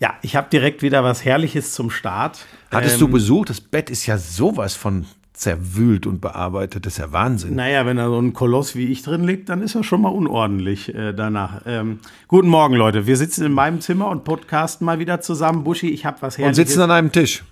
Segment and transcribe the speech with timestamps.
[0.00, 2.46] Ja, ich habe direkt wieder was Herrliches zum Start.
[2.70, 3.44] Hattest ähm, du Besuch?
[3.44, 6.86] Das Bett ist ja sowas von zerwühlt und bearbeitet.
[6.86, 7.56] Das ist ja Wahnsinn.
[7.56, 10.08] Naja, wenn da so ein Koloss wie ich drin liegt, dann ist er schon mal
[10.08, 11.62] unordentlich äh, danach.
[11.66, 13.06] Ähm, guten Morgen, Leute.
[13.06, 15.64] Wir sitzen in meinem Zimmer und podcasten mal wieder zusammen.
[15.64, 16.58] Buschi, ich habe was Herrliches.
[16.58, 17.44] Und sitzen an einem Tisch.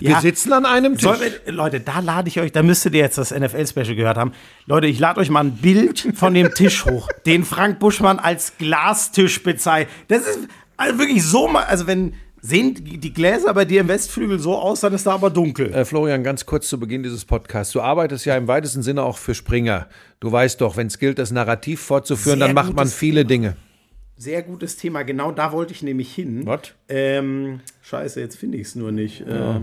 [0.00, 0.20] Wir ja.
[0.20, 1.08] sitzen an einem Tisch.
[1.44, 4.32] Wir, Leute, da lade ich euch, da müsstet ihr jetzt das NFL-Special gehört haben.
[4.66, 8.58] Leute, ich lade euch mal ein Bild von dem Tisch hoch, den Frank Buschmann als
[8.58, 9.90] Glastisch bezeichnet.
[10.08, 12.14] Das ist also wirklich so mal, also wenn
[12.46, 15.74] Sehen die Gläser bei dir im Westflügel so aus, dann ist da aber dunkel.
[15.74, 17.72] Äh, Florian, ganz kurz zu Beginn dieses Podcasts.
[17.72, 19.88] Du arbeitest ja im weitesten Sinne auch für Springer.
[20.20, 23.28] Du weißt doch, wenn es gilt, das Narrativ fortzuführen, Sehr dann macht man viele Thema.
[23.28, 23.56] Dinge.
[24.16, 25.02] Sehr gutes Thema.
[25.02, 26.42] Genau da wollte ich nämlich hin.
[26.46, 26.60] Was?
[26.88, 29.24] Ähm, scheiße, jetzt finde ich es nur nicht.
[29.26, 29.56] Ja.
[29.56, 29.60] Äh,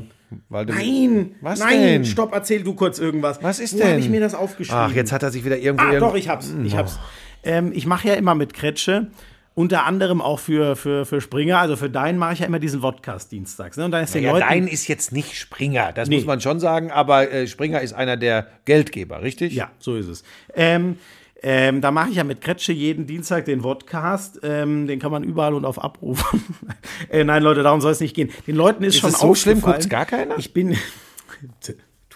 [0.50, 2.06] nein, was nein, denn?
[2.06, 3.42] stopp, erzähl du kurz irgendwas.
[3.42, 3.88] Was ist Wo denn?
[3.92, 4.84] habe ich mir das aufgeschrieben?
[4.84, 5.86] Ach, jetzt hat er sich wieder irgendwo.
[5.86, 6.54] Ah, doch, ich hab's.
[6.66, 7.00] Ich, hab's.
[7.44, 9.08] Ähm, ich mache ja immer mit Kretsche
[9.56, 12.82] unter anderem auch für, für, für Springer, also für deinen mache ich ja immer diesen
[12.82, 13.78] Vodcast dienstags.
[13.78, 13.86] Ne?
[13.86, 16.16] Und dann ist naja, Leuten, dein ist jetzt nicht Springer, das nee.
[16.16, 19.54] muss man schon sagen, aber äh, Springer ist einer der Geldgeber, richtig?
[19.54, 20.24] Ja, so ist es.
[20.56, 20.98] Ähm,
[21.46, 24.40] ähm, da mache ich ja mit Kretsche jeden Dienstag den Vodcast.
[24.44, 26.34] Ähm, den kann man überall und auf Abruf.
[27.10, 28.32] äh, nein, Leute, darum soll es nicht gehen.
[28.48, 30.38] Den Leuten ist, ist schon es so schlimm, guckt gar keiner?
[30.40, 30.70] Ich bin.
[30.70, 31.74] du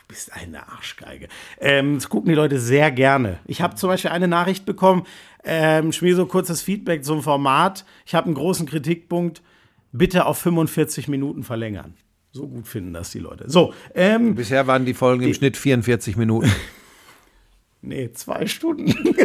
[0.07, 1.27] bist eine Arschgeige.
[1.59, 3.39] Ähm, das gucken die Leute sehr gerne.
[3.45, 5.05] Ich habe zum Beispiel eine Nachricht bekommen,
[5.47, 7.85] ähm, Schmier so kurzes Feedback zum Format.
[8.05, 9.41] Ich habe einen großen Kritikpunkt.
[9.91, 11.95] Bitte auf 45 Minuten verlängern.
[12.31, 13.49] So gut finden das die Leute.
[13.49, 16.51] So, ähm, Bisher waren die Folgen die, im Schnitt 44 Minuten.
[17.81, 18.93] nee, zwei Stunden.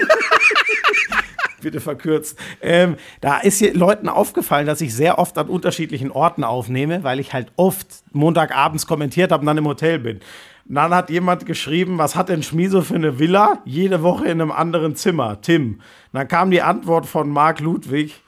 [1.63, 2.39] Bitte verkürzt.
[2.61, 7.21] Ähm, da ist hier Leuten aufgefallen, dass ich sehr oft an unterschiedlichen Orten aufnehme, weil
[7.21, 10.21] ich halt oft Montagabends kommentiert habe und dann im Hotel bin.
[10.69, 13.59] Und dann hat jemand geschrieben, was hat denn Schmieso für eine Villa?
[13.65, 15.41] Jede Woche in einem anderen Zimmer.
[15.41, 15.75] Tim.
[15.75, 15.81] Und
[16.13, 18.23] dann kam die Antwort von Marc Ludwig.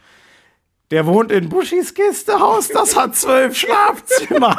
[0.90, 4.56] Der wohnt in Buschis Gästehaus, das hat zwölf Schlafzimmer.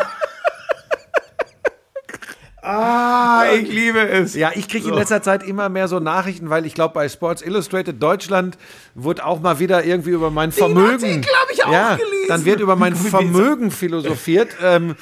[2.66, 4.34] Ah, ich liebe es.
[4.34, 4.90] Ja, ich kriege so.
[4.90, 8.58] in letzter Zeit immer mehr so Nachrichten, weil ich glaube, bei Sports Illustrated Deutschland
[8.96, 11.22] wird auch mal wieder irgendwie über mein Vermögen.
[11.22, 12.28] Den habe ich auch ja, gelesen.
[12.28, 14.50] Dann wird über mein Vermögen philosophiert.
[14.64, 14.96] ähm,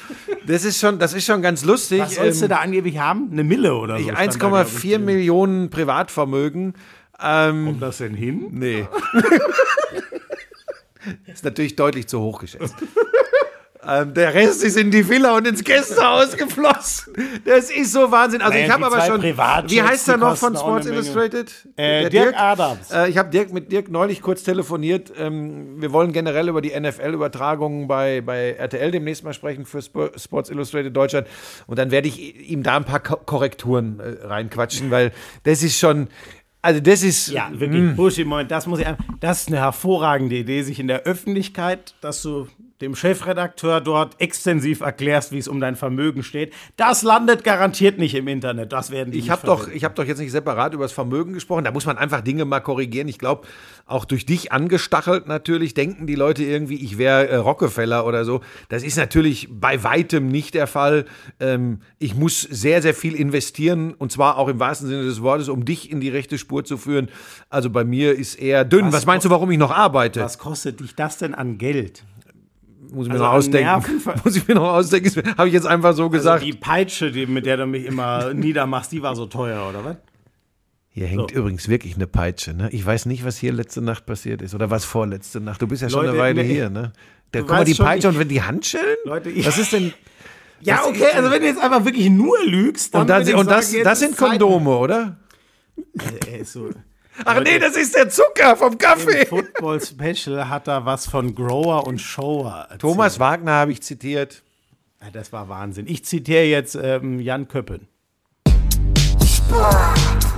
[0.46, 2.00] das ist schon, das ist schon ganz lustig.
[2.00, 3.30] Was sollst du ähm, da angeblich haben?
[3.32, 4.10] Eine Mille oder so?
[4.10, 6.74] 1,4 Millionen Privatvermögen.
[7.22, 8.48] Ähm, Kommt das denn hin?
[8.50, 8.86] Nee.
[11.26, 12.74] ist natürlich deutlich zu hoch geschätzt.
[13.86, 17.14] Ähm, der Rest ist in die Villa und ins Gästehaus geflossen.
[17.44, 18.40] Das ist so Wahnsinn.
[18.40, 19.22] Also naja, ich habe aber schon.
[19.22, 21.52] Wie heißt er noch von Sports Illustrated?
[21.76, 22.90] Äh, Dirk, Dirk, Adams.
[22.90, 25.12] Äh, ich habe Dirk mit Dirk neulich kurz telefoniert.
[25.16, 30.12] Ähm, wir wollen generell über die NFL-Übertragungen bei, bei RTL demnächst mal sprechen für Sp
[30.16, 31.26] Sports Illustrated Deutschland.
[31.66, 35.12] Und dann werde ich ihm da ein paar Ko Korrekturen äh, reinquatschen, weil
[35.44, 36.08] das ist schon.
[36.62, 37.96] Also das ist ja wirklich hm.
[37.96, 38.26] Bullshit.
[38.26, 38.86] Moment, das muss ich.
[39.20, 42.48] Das ist eine hervorragende Idee, sich in der Öffentlichkeit, dass du
[42.84, 46.52] dem Chefredakteur dort extensiv erklärst, wie es um dein Vermögen steht.
[46.76, 48.72] Das landet garantiert nicht im Internet.
[48.72, 51.32] Das werden die Ich habe doch, ich habe doch jetzt nicht separat über das Vermögen
[51.32, 51.64] gesprochen.
[51.64, 53.08] Da muss man einfach Dinge mal korrigieren.
[53.08, 53.46] Ich glaube,
[53.86, 58.42] auch durch dich angestachelt natürlich denken die Leute irgendwie, ich wäre äh, Rockefeller oder so.
[58.68, 61.06] Das ist natürlich bei weitem nicht der Fall.
[61.40, 65.48] Ähm, ich muss sehr, sehr viel investieren und zwar auch im wahrsten Sinne des Wortes,
[65.48, 67.08] um dich in die rechte Spur zu führen.
[67.48, 68.86] Also bei mir ist eher dünn.
[68.86, 70.20] Was, was meinst du, warum ich noch arbeite?
[70.20, 72.04] Was kostet dich das denn an Geld?
[72.94, 74.02] Muss ich mir also noch ausdenken.
[74.24, 75.36] Muss ich mir noch ausdenken.
[75.36, 76.42] Habe ich jetzt einfach so also gesagt.
[76.42, 79.84] Also die Peitsche, die, mit der du mich immer niedermachst, die war so teuer, oder
[79.84, 79.96] was?
[80.90, 81.38] Hier hängt so.
[81.38, 82.54] übrigens wirklich eine Peitsche.
[82.54, 82.68] Ne?
[82.70, 85.60] Ich weiß nicht, was hier letzte Nacht passiert ist oder was vorletzte Nacht.
[85.60, 86.70] Du bist ja schon Leute, eine Weile nee, hier.
[86.70, 86.92] Ne?
[87.32, 88.96] Da guck mal, die Peitsche und wenn die Handschellen?
[89.04, 89.92] Leute, ich, was ist denn?
[90.60, 93.02] Ja, okay, also wenn du jetzt einfach wirklich nur lügst, dann.
[93.02, 95.16] Und, dann, und sagen, das, das sind Kondome, oder?
[95.98, 96.70] Also, er ist so.
[97.24, 99.22] Ach nee, das ist der Zucker vom Kaffee.
[99.22, 102.80] Im Football Special hat er was von Grower und Shower erzählt.
[102.80, 104.42] Thomas Wagner habe ich zitiert.
[105.00, 105.86] Ja, das war Wahnsinn.
[105.86, 107.86] Ich zitiere jetzt ähm, Jan Köppen.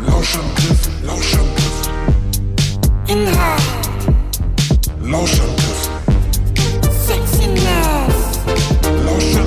[0.07, 1.89] Lauschangriff, Lauschangriff.
[3.09, 3.63] Inhalt.
[5.03, 5.91] Lauschangriff.
[7.07, 8.41] Sexiness.
[9.05, 9.46] Lauschangriff.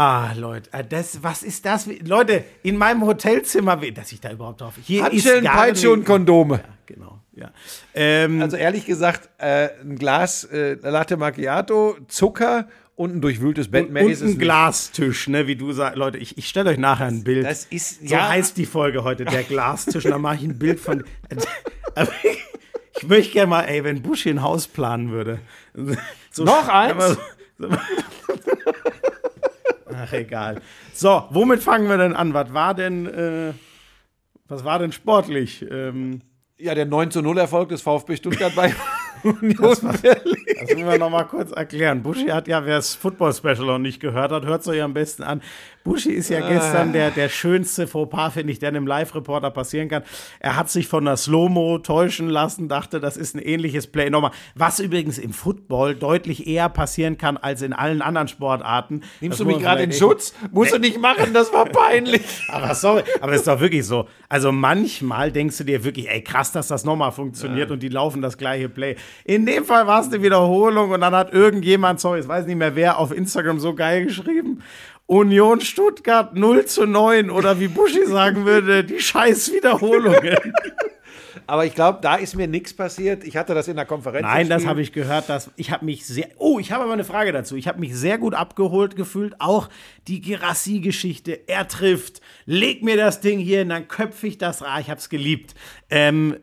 [0.00, 1.88] Ah, Leute, äh, das, was ist das?
[2.04, 4.74] Leute, in meinem Hotelzimmer, dass ich da überhaupt drauf.
[4.82, 6.56] Hier Handschellen, ist Peitsche und Kondome.
[6.56, 7.20] Ja, genau.
[7.34, 7.50] Ja.
[7.94, 13.90] Ähm, also ehrlich gesagt, äh, ein Glas äh, Latte Macchiato, Zucker und ein durchwühltes Bett.
[13.90, 15.96] Mehr und, ist ein Glastisch, ne, wie du sagst.
[15.96, 17.44] Leute, ich, ich stelle euch nachher ein Bild.
[17.44, 18.28] Das ist, so ja.
[18.28, 20.04] heißt die Folge heute, der Glastisch.
[20.04, 21.02] da mache ich ein Bild von.
[22.96, 25.40] ich möchte gerne mal, ey, wenn Bush ein Haus planen würde.
[26.38, 27.18] So, Noch eins?
[27.58, 27.68] So,
[29.92, 30.60] Ach, egal.
[30.94, 32.32] So, womit fangen wir denn an?
[32.34, 33.52] Was war denn, äh,
[34.46, 35.64] was war denn sportlich?
[35.68, 36.20] Ähm,
[36.60, 38.72] Ja, der 9 zu 0 Erfolg des VfB Stuttgart bei
[39.24, 40.36] Union Berlin.
[40.60, 42.02] Das müssen wir noch mal kurz erklären.
[42.02, 45.22] Buschi hat ja, wer das Football-Special noch nicht gehört hat, hört es euch am besten
[45.24, 45.40] an.
[45.88, 50.02] Buschi ist ja gestern der, der schönste Fauxpas, finde ich, der einem Live-Reporter passieren kann.
[50.38, 54.10] Er hat sich von der Slow-Mo täuschen lassen, dachte, das ist ein ähnliches Play.
[54.10, 59.02] Nochmal, was übrigens im Football deutlich eher passieren kann als in allen anderen Sportarten.
[59.22, 60.34] Nimmst Das du mich gerade in Schutz?
[60.52, 62.22] Musst du nicht machen, das war peinlich.
[62.48, 64.06] Aber sorry, aber es ist doch wirklich so.
[64.28, 68.20] Also manchmal denkst du dir wirklich, ey, krass, dass das nochmal funktioniert und die laufen
[68.20, 68.96] das gleiche Play.
[69.24, 72.56] In dem Fall war es eine Wiederholung und dann hat irgendjemand, sorry, ich weiß nicht
[72.56, 74.62] mehr wer, auf Instagram so geil geschrieben.
[75.08, 80.36] Union Stuttgart 0 zu 9 oder wie Buschi sagen würde, die scheiß Wiederholungen.
[81.46, 83.24] Aber ich glaube, da ist mir nichts passiert.
[83.24, 84.26] Ich hatte das in der Konferenz.
[84.26, 85.30] Nein, das habe ich gehört.
[85.30, 86.28] Dass, ich habe mich sehr.
[86.36, 87.56] Oh, ich habe aber eine Frage dazu.
[87.56, 89.40] Ich habe mich sehr gut abgeholt gefühlt.
[89.40, 89.70] Auch
[90.08, 91.48] die Gerassi-Geschichte.
[91.48, 92.20] Er trifft.
[92.44, 94.62] Leg mir das Ding hier und dann köpfe ich das.
[94.62, 95.54] Ah, ich habe es geliebt.
[95.88, 96.36] Ähm,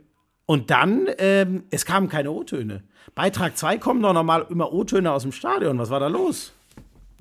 [0.47, 2.83] und dann, ähm, es kamen keine O-Töne.
[3.13, 5.77] Beitrag 2 kommen doch normal immer O-Töne aus dem Stadion.
[5.77, 6.54] Was war da los?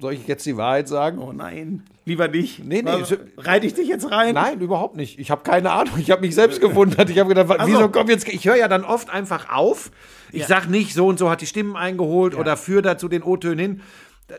[0.01, 1.19] Soll ich jetzt die Wahrheit sagen?
[1.19, 2.65] Oh nein, lieber nicht.
[2.65, 2.91] Nee, nee,
[3.39, 4.35] reite ich dich jetzt rein?
[4.35, 5.19] Nein, überhaupt nicht.
[5.21, 5.95] Ich habe keine Ahnung.
[5.99, 7.11] Ich habe mich selbst gewundert.
[7.11, 7.73] Ich habe gedacht, wa- Ach so.
[7.73, 8.27] wieso kommt jetzt.
[8.29, 9.93] Ich höre ja dann oft einfach auf.
[10.33, 10.47] Ich Ja.
[10.49, 13.81] sag nicht, so und so hat die Stimmen eingeholt oder führe dazu den O-Tönen hin.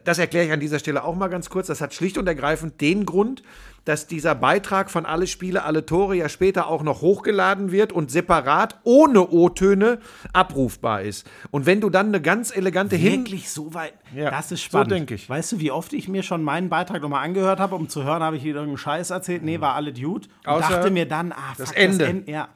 [0.04, 1.68] Das erkläre ich an dieser Stelle auch mal ganz kurz.
[1.68, 3.44] Das hat schlicht und ergreifend den Grund,
[3.86, 8.10] dass dieser Beitrag von alle Spiele, alle Tore ja später auch noch hochgeladen wird und
[8.10, 10.00] separat ohne O-Töne
[10.34, 11.28] abrufbar ist.
[11.52, 13.94] Und wenn du dann eine ganz elegante Hin Wirklich so weit?
[14.16, 14.92] Ja, das ist so spannend.
[14.92, 15.30] denk ich.
[15.30, 18.24] Weißt du, wie oft ich mir schon meinen Beitrag nochmal angehört habe, um zu hören,
[18.24, 19.44] habe ich wieder irgendeinen Scheiß erzählt?
[19.44, 20.28] Nee, war alle Dude.
[20.46, 22.06] Und Außer dachte mir dann, ah, fuck, das Ende.
[22.06, 22.50] En- ja.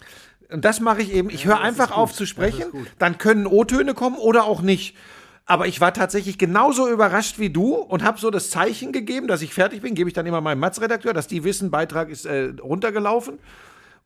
[0.51, 1.29] Und das mache ich eben.
[1.29, 2.65] Ich höre einfach ist auf zu Das sprechen.
[2.97, 4.95] Dann können O-Töne kommen oder auch nicht.
[5.49, 9.41] Aber ich war tatsächlich genauso überrascht wie du und habe so das Zeichen gegeben, dass
[9.41, 9.95] ich fertig bin.
[9.95, 13.39] Gebe ich dann immer meinem Matz-Redakteur, dass die wissen, Beitrag ist äh, runtergelaufen.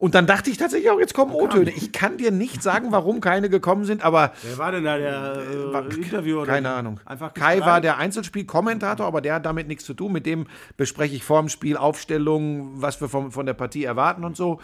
[0.03, 1.71] Und dann dachte ich tatsächlich auch, jetzt kommen O-Töne.
[1.71, 5.43] Ich kann dir nicht sagen, warum keine gekommen sind, aber Wer war denn da der
[5.49, 6.45] äh, Interviewer?
[6.45, 6.99] keine Ahnung.
[7.05, 10.11] Einfach Kai war der Einzelspielkommentator, aber der hat damit nichts zu tun.
[10.11, 14.35] Mit dem bespreche ich vorm Spiel Aufstellung, was wir vom, von der Partie erwarten und
[14.35, 14.59] so.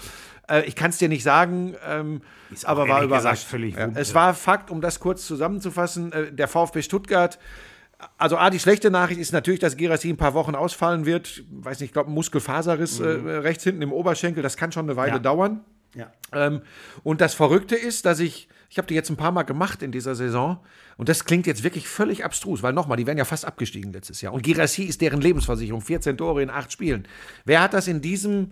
[0.50, 2.20] Äh, ich kann es dir nicht sagen, ähm,
[2.66, 3.48] aber war ehrlich gesagt überrascht.
[3.48, 3.88] völlig ja.
[3.96, 7.40] Es war Fakt, um das kurz zusammenzufassen, äh, der VfB Stuttgart.
[8.18, 11.44] Also A, die schlechte Nachricht ist natürlich, dass Gerassi ein paar Wochen ausfallen wird.
[11.52, 14.42] Weiß nicht, ich glaube, ein Muskelfaserriss äh, rechts hinten im Oberschenkel.
[14.42, 15.20] Das kann schon eine Weile Ja.
[15.20, 15.62] dauern.
[15.96, 16.12] Ja.
[16.32, 16.62] Ähm,
[17.04, 19.92] und das Verrückte ist, dass ich, ich habe die jetzt ein paar Mal gemacht in
[19.92, 20.60] dieser Saison
[20.98, 24.22] und das klingt jetzt wirklich völlig abstrus, weil nochmal, die wären ja fast abgestiegen letztes
[24.22, 24.32] Jahr.
[24.34, 27.08] Und Girassi ist deren Lebensversicherung, 14 Tore in acht Spielen.
[27.46, 28.52] Wer hat das in diesem,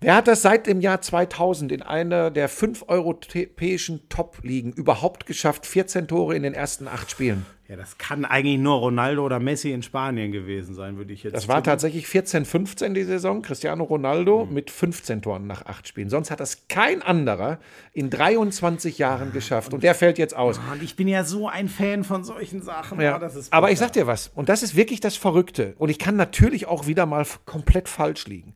[0.00, 5.64] wer hat das seit dem Jahr 2000 in einer der fünf europäischen Top-Ligen überhaupt geschafft,
[5.66, 7.46] 14 Tore in den ersten acht Spielen?
[7.68, 11.34] Ja, das kann eigentlich nur Ronaldo oder Messi in Spanien gewesen sein, würde ich jetzt
[11.34, 11.64] Das war tippen.
[11.64, 13.42] tatsächlich 14-15 die Saison.
[13.42, 16.08] Cristiano Ronaldo mit 15 Toren nach acht Spielen.
[16.08, 17.58] Sonst hat das kein anderer
[17.92, 19.74] in 23 Jahren geschafft.
[19.74, 20.58] Und der fällt jetzt aus.
[20.72, 23.02] Und ich bin ja so ein Fan von solchen Sachen.
[23.02, 23.16] Ja.
[23.16, 25.74] Oh, das ist Aber ich sag dir was, und das ist wirklich das Verrückte.
[25.76, 28.54] Und ich kann natürlich auch wieder mal komplett falsch liegen.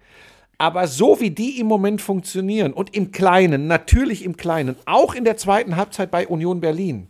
[0.56, 5.25] Aber so wie die im Moment funktionieren und im Kleinen, natürlich im Kleinen, auch in
[5.25, 7.08] der zweiten Halbzeit bei Union Berlin,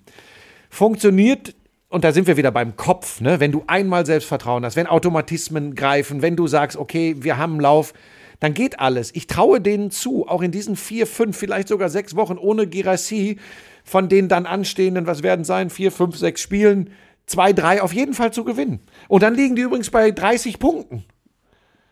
[0.68, 1.54] funktioniert,
[1.92, 3.38] und da sind wir wieder beim Kopf, ne?
[3.38, 7.60] wenn du einmal Selbstvertrauen hast, wenn Automatismen greifen, wenn du sagst, okay, wir haben einen
[7.60, 7.92] Lauf,
[8.40, 9.14] dann geht alles.
[9.14, 13.38] Ich traue denen zu, auch in diesen vier, fünf, vielleicht sogar sechs Wochen ohne Girassi,
[13.84, 16.90] von den dann anstehenden, was werden sein, vier, fünf, sechs Spielen,
[17.26, 18.80] zwei, drei auf jeden Fall zu gewinnen.
[19.08, 21.04] Und dann liegen die übrigens bei 30 Punkten.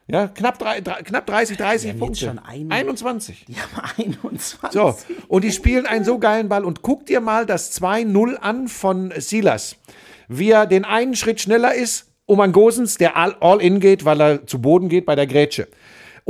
[0.09, 2.25] Ja, knapp, drei, drei, knapp 30, 30 haben jetzt Punkte.
[2.27, 3.45] schon ein- 21.
[3.47, 4.59] Die haben 21.
[4.73, 4.97] So,
[5.29, 6.65] und die spielen einen so geilen Ball.
[6.65, 9.77] Und guck dir mal das 2-0 an von Silas.
[10.33, 14.21] Wie er den einen Schritt schneller ist, um an Gosens, der all- all-in geht, weil
[14.21, 15.67] er zu Boden geht bei der Grätsche.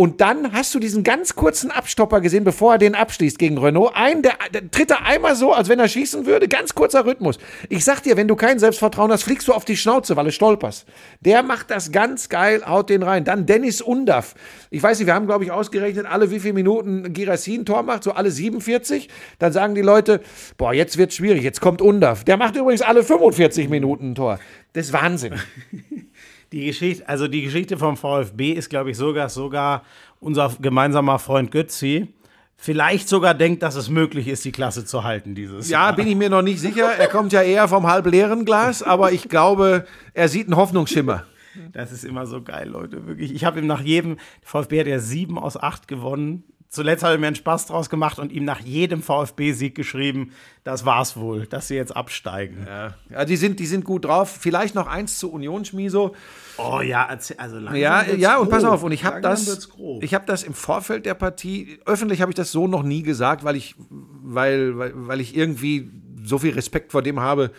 [0.01, 3.93] Und dann hast du diesen ganz kurzen Abstopper gesehen, bevor er den abschließt gegen Renault.
[3.95, 6.49] Ein, der, der tritt er einmal so, als wenn er schießen würde.
[6.49, 7.37] Ganz kurzer Rhythmus.
[7.69, 10.33] Ich sag dir, wenn du kein Selbstvertrauen hast, fliegst du auf die Schnauze, weil du
[10.33, 10.87] stolperst.
[11.21, 13.25] Der macht das ganz geil, haut den rein.
[13.25, 14.35] Dann Dennis Undaff.
[14.71, 17.83] Ich weiß nicht, wir haben, glaube ich, ausgerechnet, alle wie viele Minuten Girassi ein Tor
[17.83, 19.11] macht, so alle 47.
[19.39, 20.23] Dann sagen die Leute,
[20.57, 22.25] boah, jetzt wird's schwierig, jetzt kommt Undaff.
[22.25, 24.39] Der macht übrigens alle 45 Minuten ein Tor.
[24.73, 25.35] Das ist Wahnsinn.
[26.53, 29.83] Die Geschichte, also die Geschichte vom VfB ist, glaube ich, sogar, sogar
[30.19, 32.09] unser gemeinsamer Freund Götzi
[32.57, 35.97] vielleicht sogar denkt, dass es möglich ist, die Klasse zu halten dieses Ja, Jahr.
[35.97, 36.91] bin ich mir noch nicht sicher.
[36.93, 41.25] Er kommt ja eher vom halb leeren Glas, aber ich glaube, er sieht einen Hoffnungsschimmer.
[41.73, 43.33] Das ist immer so geil, Leute, wirklich.
[43.35, 46.45] Ich habe ihm nach jedem, VfB hat ja sieben aus acht gewonnen.
[46.71, 50.87] Zuletzt hat er mir einen Spaß draus gemacht und ihm nach jedem VfB-Sieg geschrieben, das
[50.87, 52.65] war's wohl, dass sie jetzt absteigen.
[52.67, 54.31] Ja, ja die, sind, die sind gut drauf.
[54.41, 56.15] Vielleicht noch eins zu Union, Schmiso.
[56.59, 59.69] Oh ja, also langsam Ja, ja, und pass auf, und ich habe das,
[60.01, 63.43] ich habe das im Vorfeld der Partie, öffentlich habe ich das so noch nie gesagt,
[63.43, 65.91] weil ich, weil, weil, weil ich irgendwie
[66.23, 67.51] so viel Respekt vor dem habe,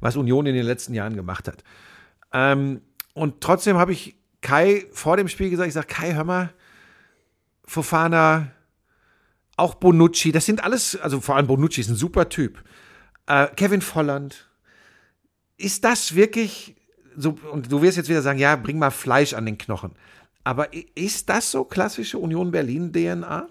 [0.00, 1.64] was Union in den letzten Jahren gemacht hat.
[2.34, 2.82] Ähm,
[3.14, 6.50] und trotzdem habe ich Kai vor dem Spiel gesagt, ich sage, Kai, hör mal,
[7.64, 8.52] Fofana,
[9.58, 12.62] auch Bonucci, das sind alles, also vor allem Bonucci ist ein super Typ.
[13.26, 14.48] Äh, Kevin Volland,
[15.56, 16.76] ist das wirklich
[17.16, 19.92] so, und du wirst jetzt wieder sagen, ja, bring mal Fleisch an den Knochen.
[20.44, 23.48] Aber ist das so klassische Union Berlin DNA?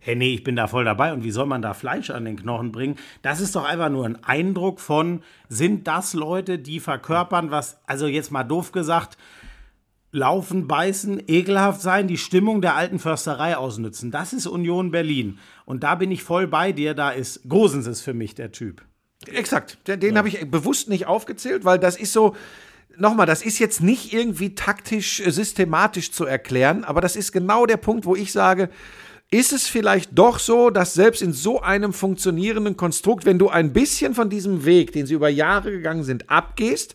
[0.00, 1.12] Hey, nee, ich bin da voll dabei.
[1.12, 2.96] Und wie soll man da Fleisch an den Knochen bringen?
[3.22, 8.06] Das ist doch einfach nur ein Eindruck von, sind das Leute, die verkörpern, was, also
[8.06, 9.16] jetzt mal doof gesagt,
[10.16, 14.10] laufen, beißen, ekelhaft sein, die Stimmung der alten Försterei ausnützen.
[14.10, 15.38] Das ist Union Berlin.
[15.64, 16.94] Und da bin ich voll bei dir.
[16.94, 18.82] Da ist Gosens ist für mich der Typ.
[19.26, 19.78] Exakt.
[19.86, 22.34] Den, den habe ich bewusst nicht aufgezählt, weil das ist so.
[22.98, 27.66] Nochmal, das ist jetzt nicht irgendwie taktisch, äh, systematisch zu erklären, aber das ist genau
[27.66, 28.70] der Punkt, wo ich sage,
[29.30, 33.74] ist es vielleicht doch so, dass selbst in so einem funktionierenden Konstrukt, wenn du ein
[33.74, 36.94] bisschen von diesem Weg, den sie über Jahre gegangen sind, abgehst,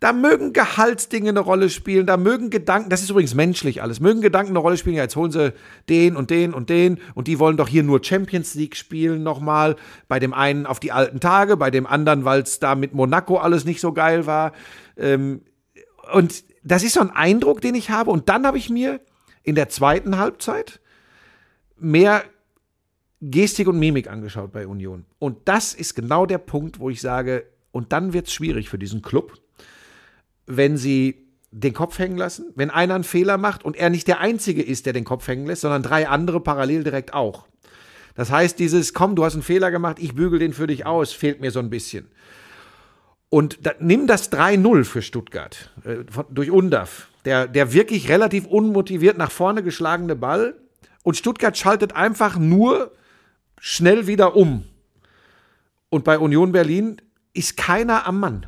[0.00, 4.22] da mögen Gehaltsdinge eine Rolle spielen, da mögen Gedanken, das ist übrigens menschlich alles, mögen
[4.22, 5.52] Gedanken eine Rolle spielen, ja, jetzt holen sie
[5.90, 9.76] den und den und den und die wollen doch hier nur Champions League spielen nochmal,
[10.08, 13.36] bei dem einen auf die alten Tage, bei dem anderen, weil es da mit Monaco
[13.36, 14.52] alles nicht so geil war.
[14.96, 15.42] Ähm,
[16.12, 18.10] und das ist so ein Eindruck, den ich habe.
[18.10, 19.00] Und dann habe ich mir
[19.42, 20.80] in der zweiten Halbzeit
[21.78, 22.24] mehr
[23.20, 25.04] Gestik und Mimik angeschaut bei Union.
[25.18, 28.78] Und das ist genau der Punkt, wo ich sage, und dann wird es schwierig für
[28.78, 29.38] diesen Club,
[30.56, 34.20] wenn sie den Kopf hängen lassen, wenn einer einen Fehler macht und er nicht der
[34.20, 37.46] Einzige ist, der den Kopf hängen lässt, sondern drei andere parallel direkt auch.
[38.14, 41.12] Das heißt, dieses, komm, du hast einen Fehler gemacht, ich bügel den für dich aus,
[41.12, 42.08] fehlt mir so ein bisschen.
[43.28, 48.46] Und da, nimm das 3-0 für Stuttgart äh, von, durch Undav, der, der wirklich relativ
[48.46, 50.54] unmotiviert nach vorne geschlagene Ball.
[51.02, 52.92] Und Stuttgart schaltet einfach nur
[53.60, 54.64] schnell wieder um.
[55.88, 57.00] Und bei Union Berlin
[57.32, 58.46] ist keiner am Mann.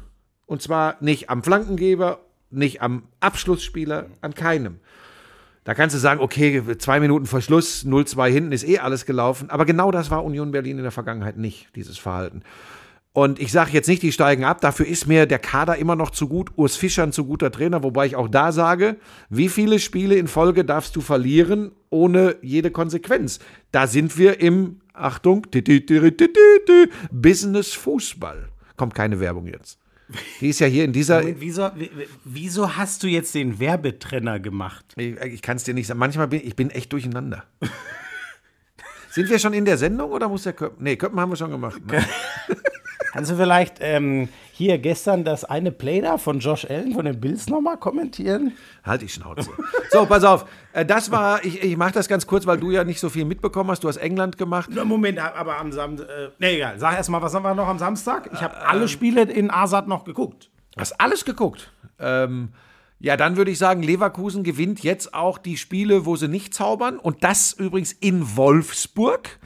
[0.53, 2.19] Und zwar nicht am Flankengeber,
[2.51, 4.81] nicht am Abschlussspieler, an keinem.
[5.65, 9.49] Da kannst du sagen, okay, zwei Minuten vor Schluss, 0-2 hinten ist eh alles gelaufen.
[9.49, 12.43] Aber genau das war Union Berlin in der Vergangenheit nicht, dieses Verhalten.
[13.15, 16.11] Und ich sage jetzt nicht, die steigen ab, dafür ist mir der Kader immer noch
[16.11, 18.97] zu gut, Urs Fischer ein zu guter Trainer, wobei ich auch da sage,
[19.31, 23.39] wie viele Spiele in Folge darfst du verlieren ohne jede Konsequenz?
[23.71, 25.47] Da sind wir im, Achtung,
[27.11, 28.51] Business Fußball.
[28.77, 29.82] Kommt keine Werbung jetzt.
[30.41, 33.59] Die ist ja hier in dieser, Moment, wieso, wie- wie- wieso hast du jetzt den
[33.59, 34.85] Werbetrenner gemacht?
[34.97, 37.45] ich, ich kann es dir nicht sagen, manchmal bin ich bin echt durcheinander.
[39.11, 40.83] Sind wir schon in der Sendung oder muss der Köppen?
[40.85, 41.81] Nee, Köppen haben wir schon gemacht.
[41.87, 42.05] Ne?
[43.13, 47.21] Kannst du vielleicht ähm, hier gestern das eine Play da von Josh Allen von den
[47.21, 48.53] Bills nochmal kommentieren?
[48.85, 49.51] Halt die Schnauze.
[49.91, 50.47] So, pass auf.
[50.73, 53.27] Äh, Das war, ich, ich mache das ganz kurz, weil du ja nicht so viel
[53.27, 53.85] mitbekommen hast.
[53.85, 54.71] Du hast England gemacht.
[54.73, 56.09] Na, Moment, aber am Samstag.
[56.09, 56.79] Äh, nee, egal.
[56.79, 58.31] Sag erst mal, was haben wir noch am Samstag?
[58.33, 60.51] Ich habe alle Spiele in Asad noch geguckt.
[60.79, 61.71] Hast alles geguckt.
[62.01, 62.49] Ähm,
[62.99, 66.99] ja, dann würde ich sagen, Leverkusen gewinnt jetzt auch die Spiele, wo sie nicht zaubern.
[66.99, 69.39] Und das übrigens in Wolfsburg.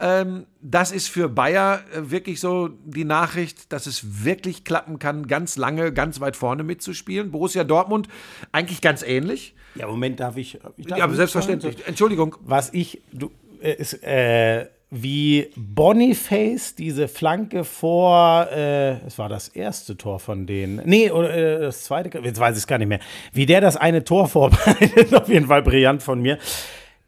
[0.00, 5.26] Ähm, das ist für Bayer äh, wirklich so die Nachricht, dass es wirklich klappen kann,
[5.26, 7.32] ganz lange, ganz weit vorne mitzuspielen.
[7.32, 8.08] Borussia Dortmund
[8.52, 9.54] eigentlich ganz ähnlich.
[9.74, 10.58] Ja, Moment, darf ich.
[10.76, 11.86] ich darf Ja, selbstverständlich.
[11.86, 12.36] Entschuldigung.
[12.42, 13.02] Was ich.
[13.12, 20.18] Du, äh, ist, äh, wie Boniface diese Flanke vor, äh, es war das erste Tor
[20.18, 20.80] von denen.
[20.86, 23.00] Nee, oder äh, das zweite, jetzt weiß ich es gar nicht mehr.
[23.32, 26.38] Wie der das eine Tor vorbereitet, auf jeden Fall brillant von mir.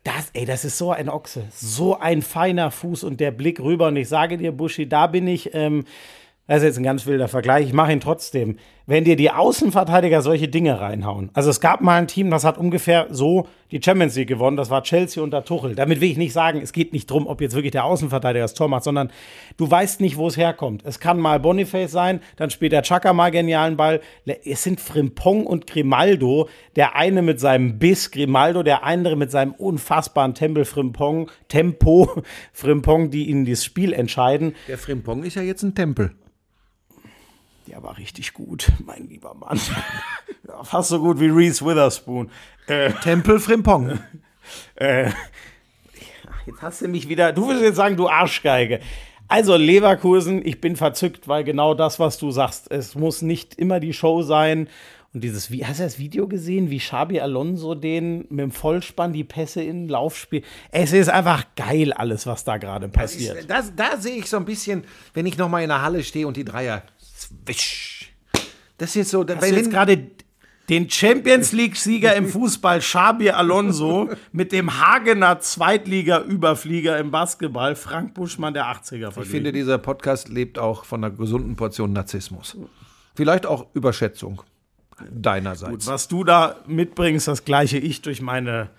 [0.02, 3.88] Das, ey, das ist so ein Ochse, so ein feiner Fuß und der Blick rüber.
[3.88, 5.84] Und ich sage dir, Buschi, da bin ich, ähm,
[6.46, 8.58] das ist jetzt ein ganz wilder Vergleich, ich mache ihn trotzdem.
[8.90, 11.30] Wenn dir die Außenverteidiger solche Dinge reinhauen.
[11.32, 14.68] Also es gab mal ein Team, das hat ungefähr so die Champions League gewonnen, das
[14.68, 15.76] war Chelsea unter Tuchel.
[15.76, 18.54] Damit will ich nicht sagen, es geht nicht drum, ob jetzt wirklich der Außenverteidiger das
[18.54, 19.12] Tor macht, sondern
[19.56, 20.82] du weißt nicht, wo es herkommt.
[20.84, 24.00] Es kann mal Boniface sein, dann spielt der Chaka mal genialen Ball.
[24.44, 29.52] Es sind Frimpong und Grimaldo, der eine mit seinem Biss Grimaldo, der andere mit seinem
[29.52, 32.10] unfassbaren Tempel Frimpong, Tempo
[32.52, 34.56] Frimpong, die ihnen das Spiel entscheiden.
[34.66, 36.10] Der Frimpong ist ja jetzt ein Tempel.
[37.70, 39.60] Der war richtig gut, mein lieber Mann.
[40.48, 42.28] ja, fast so gut wie Reese Witherspoon.
[42.66, 44.00] Äh, Tempel Frimpong.
[44.74, 45.10] äh,
[46.46, 47.32] jetzt hast du mich wieder.
[47.32, 48.80] Du willst jetzt sagen, du Arschgeige.
[49.28, 53.78] Also Leverkusen, ich bin verzückt, weil genau das, was du sagst, es muss nicht immer
[53.78, 54.68] die Show sein.
[55.14, 59.12] Und dieses, wie, hast du das Video gesehen, wie Xabi Alonso den mit dem Vollspann
[59.12, 60.44] die Pässe in den Lauf spielt?
[60.72, 63.38] Es ist einfach geil, alles, was da gerade passiert.
[63.38, 64.84] Ist, das, da sehe ich so ein bisschen,
[65.14, 66.82] wenn ich nochmal in der Halle stehe und die Dreier
[67.20, 68.12] zwisch.
[68.78, 70.10] Das ist jetzt so, Hast du jetzt gerade
[70.68, 78.54] den Champions League-Sieger im Fußball, Xabi Alonso, mit dem Hagener Zweitliga-Überflieger im Basketball, Frank Buschmann
[78.54, 82.56] der 80er Ich finde, dieser Podcast lebt auch von einer gesunden Portion Narzissmus.
[83.16, 84.42] Vielleicht auch Überschätzung
[85.10, 85.70] deinerseits.
[85.70, 88.70] Gut, was du da mitbringst, das gleiche ich durch meine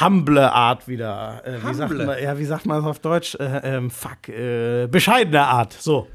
[0.00, 1.42] humble Art wieder.
[1.44, 3.34] Äh, wie, sagt man, ja, wie sagt man das auf Deutsch?
[3.34, 5.72] Äh, ähm, fuck, äh, bescheidene Art.
[5.72, 6.08] So.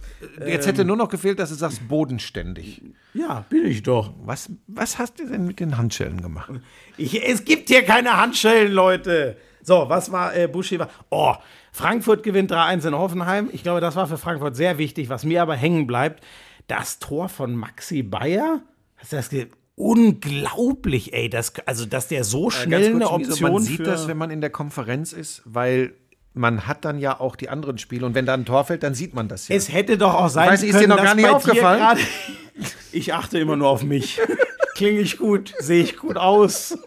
[0.46, 2.82] Jetzt hätte nur noch gefehlt, dass du sagst bodenständig.
[3.14, 4.14] Ja, bin ich doch.
[4.24, 6.52] Was, was hast du denn mit den Handschellen gemacht?
[6.98, 9.38] Ich, es gibt hier keine Handschellen, Leute.
[9.62, 10.80] So, was war äh, Buschi?
[10.80, 11.36] War, oh,
[11.72, 13.50] Frankfurt gewinnt 3-1 in Hoffenheim.
[13.52, 15.10] Ich glaube, das war für Frankfurt sehr wichtig.
[15.10, 16.24] Was mir aber hängen bleibt,
[16.68, 18.62] das Tor von Maxi Bayer.
[18.96, 19.52] Hast du das gesehen?
[19.78, 21.30] Unglaublich, ey.
[21.30, 24.18] Das, also, dass der so schnell eine kurz, Miso, Option Man sieht für das, wenn
[24.18, 25.94] man in der Konferenz ist, weil
[26.34, 28.96] man hat dann ja auch die anderen Spiele und wenn da ein Tor fällt, dann
[28.96, 29.56] sieht man das ja.
[29.56, 31.30] Es hätte doch auch sein weiß nicht, ist können, dir noch gar dass nicht bei
[31.32, 31.80] dir aufgefallen?
[31.80, 32.02] gerade-
[32.92, 34.20] Ich achte immer nur auf mich.
[34.76, 35.54] Klinge ich gut?
[35.60, 36.78] Sehe ich gut aus?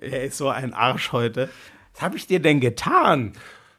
[0.00, 1.48] Er ist so ein Arsch heute.
[1.94, 3.32] Was habe ich dir denn getan?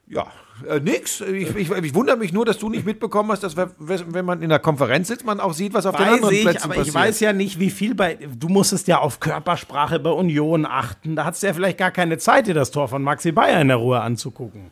[0.07, 0.27] Ja,
[0.69, 1.21] äh, nix.
[1.21, 4.41] Ich, ich, ich wundere mich nur, dass du nicht mitbekommen hast, dass wir- wenn man
[4.41, 6.75] in der Konferenz sitzt, man auch sieht, was auf den Weiß anderen ich, Plätzen aber
[6.75, 6.87] passiert.
[6.87, 8.15] ich weiß ja nicht, wie viel bei.
[8.37, 11.15] Du musstest ja auf Körpersprache bei Union achten.
[11.15, 13.67] Da hattest du ja vielleicht gar keine Zeit, dir das Tor von Maxi Bayer in
[13.67, 14.71] der Ruhe anzugucken.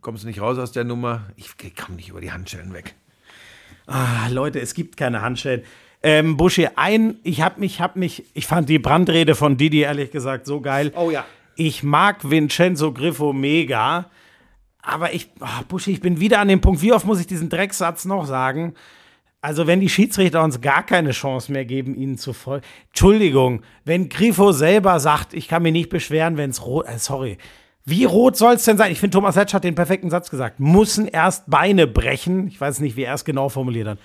[0.00, 1.22] Kommst du nicht raus aus der Nummer?
[1.36, 2.94] Ich komme nicht über die Handschellen weg.
[3.86, 5.62] Ah, Leute, es gibt keine Handschellen.
[6.02, 10.10] Ähm, Buschi, ein, ich hab mich, hab mich, ich fand die Brandrede von Didi ehrlich
[10.10, 10.92] gesagt so geil.
[10.96, 11.24] Oh ja.
[11.56, 14.10] Ich mag Vincenzo Griffo mega,
[14.84, 17.48] aber ich, ah, Buschi, ich bin wieder an dem Punkt, wie oft muss ich diesen
[17.48, 18.74] Drecksatz noch sagen?
[19.40, 22.64] Also, wenn die Schiedsrichter uns gar keine Chance mehr geben, ihnen zu folgen.
[22.88, 27.36] Entschuldigung, wenn Grifo selber sagt, ich kann mich nicht beschweren, wenn es rot, äh, sorry.
[27.84, 28.90] Wie rot soll es denn sein?
[28.90, 30.60] Ich finde, Thomas Letsch hat den perfekten Satz gesagt.
[30.60, 32.48] Müssen erst Beine brechen.
[32.48, 33.98] Ich weiß nicht, wie er es genau formuliert hat.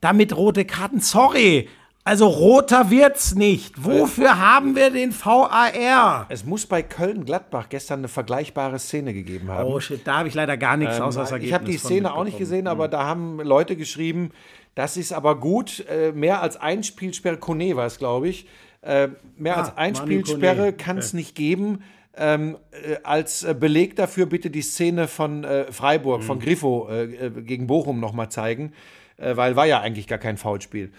[0.00, 1.68] Damit rote Karten, sorry.
[2.02, 3.84] Also roter wird's nicht.
[3.84, 6.26] Wofür haben wir den VAR?
[6.30, 9.68] Es muss bei Köln-Gladbach gestern eine vergleichbare Szene gegeben haben.
[9.70, 11.48] Oh shit, da habe ich leider gar nichts außer das Ergebnis.
[11.48, 14.30] ich habe die Szene auch nicht gesehen, aber da haben Leute geschrieben,
[14.74, 18.46] das ist aber gut, äh, mehr als ein Spielsperre, Kone war es, glaube ich,
[18.82, 21.82] äh, mehr als ein Manu Spielsperre kann es nicht geben.
[22.16, 26.26] Ähm, äh, als äh, Beleg dafür bitte die Szene von äh, Freiburg, Mhm.
[26.26, 28.72] von Griffo äh, äh, gegen Bochum nochmal zeigen,
[29.16, 30.92] äh, weil war ja eigentlich gar kein Foulspiel.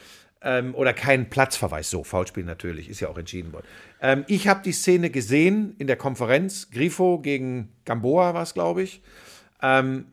[0.43, 3.67] Ähm, oder kein Platzverweis, so, Foulspiel natürlich, ist ja auch entschieden worden.
[4.01, 8.81] Ähm, ich habe die Szene gesehen in der Konferenz, Grifo gegen Gamboa war es, glaube
[8.81, 9.01] ich.
[9.61, 10.05] Ähm,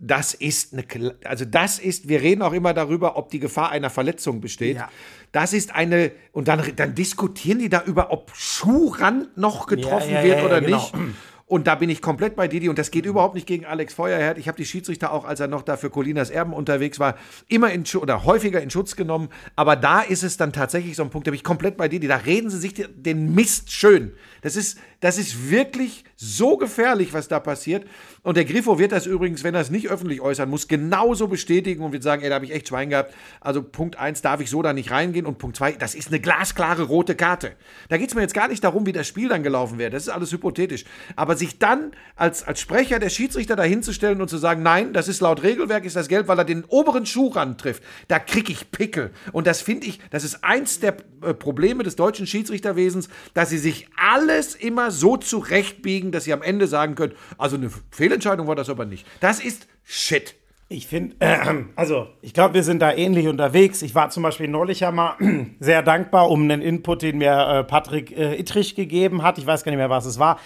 [0.00, 3.90] das ist eine, also das ist, wir reden auch immer darüber, ob die Gefahr einer
[3.90, 4.76] Verletzung besteht.
[4.76, 4.88] Ja.
[5.32, 10.22] Das ist eine, und dann, dann diskutieren die da über, ob Schuhrand noch getroffen Ja,
[10.22, 10.76] ja, wird oder genau.
[10.76, 10.94] nicht.
[11.48, 14.36] Und da bin ich komplett bei Didi und das geht überhaupt nicht gegen Alex Feuerherd.
[14.36, 17.16] Ich habe die Schiedsrichter auch, als er noch da für Colinas Erben unterwegs war,
[17.48, 19.30] immer in oder häufiger in Schutz genommen.
[19.56, 22.06] Aber da ist es dann tatsächlich so ein Punkt, da bin ich komplett bei Didi.
[22.06, 24.12] Da reden sie sich den Mist schön.
[24.42, 27.86] Das ist, das ist wirklich so gefährlich, was da passiert.
[28.22, 31.82] Und der Griffo wird das übrigens, wenn er es nicht öffentlich äußern muss, genauso bestätigen
[31.82, 33.14] und wird sagen, ey, da habe ich echt Schwein gehabt.
[33.40, 36.20] Also Punkt eins darf ich so da nicht reingehen und Punkt zwei, das ist eine
[36.20, 37.52] glasklare rote Karte.
[37.88, 39.90] Da geht es mir jetzt gar nicht darum, wie das Spiel dann gelaufen wäre.
[39.90, 40.84] Das ist alles hypothetisch.
[41.16, 45.20] Aber sich dann als, als Sprecher der Schiedsrichter dahinzustellen und zu sagen, nein, das ist
[45.20, 49.10] laut Regelwerk, ist das Geld, weil er den oberen Schuhrand trifft, da kriege ich Pickel.
[49.32, 53.58] Und das finde ich, das ist eins der äh, Probleme des deutschen Schiedsrichterwesens, dass sie
[53.58, 53.88] sich
[54.28, 58.68] alles immer so zurechtbiegen, dass sie am Ende sagen können, also eine Fehlentscheidung war das
[58.68, 59.06] aber nicht.
[59.20, 60.34] Das ist Shit.
[60.70, 61.38] Ich finde, äh,
[61.76, 63.80] also ich glaube, wir sind da ähnlich unterwegs.
[63.80, 65.16] Ich war zum Beispiel neulich ja mal
[65.60, 69.38] sehr dankbar um einen Input, den mir äh, Patrick äh, Ittrich gegeben hat.
[69.38, 70.38] Ich weiß gar nicht mehr, was es war.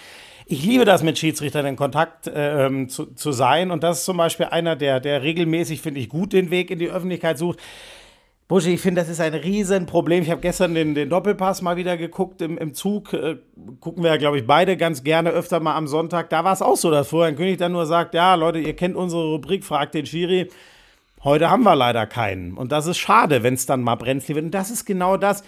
[0.45, 3.69] Ich liebe das, mit Schiedsrichtern in Kontakt ähm, zu, zu sein.
[3.69, 6.79] Und das ist zum Beispiel einer, der, der regelmäßig, finde ich, gut den Weg in
[6.79, 7.59] die Öffentlichkeit sucht.
[8.53, 10.21] Buschi, ich finde, das ist ein Riesenproblem.
[10.21, 13.11] Ich habe gestern den, den Doppelpass mal wieder geguckt im, im Zug.
[13.11, 13.37] Äh,
[13.79, 16.29] gucken wir ja, glaube ich, beide ganz gerne öfter mal am Sonntag.
[16.29, 18.95] Da war es auch so, dass Florian König dann nur sagt, ja, Leute, ihr kennt
[18.95, 20.51] unsere Rubrik, fragt den Schiri.
[21.23, 22.53] Heute haben wir leider keinen.
[22.53, 24.45] Und das ist schade, wenn es dann mal brenzlig wird.
[24.45, 25.43] Und das ist genau das,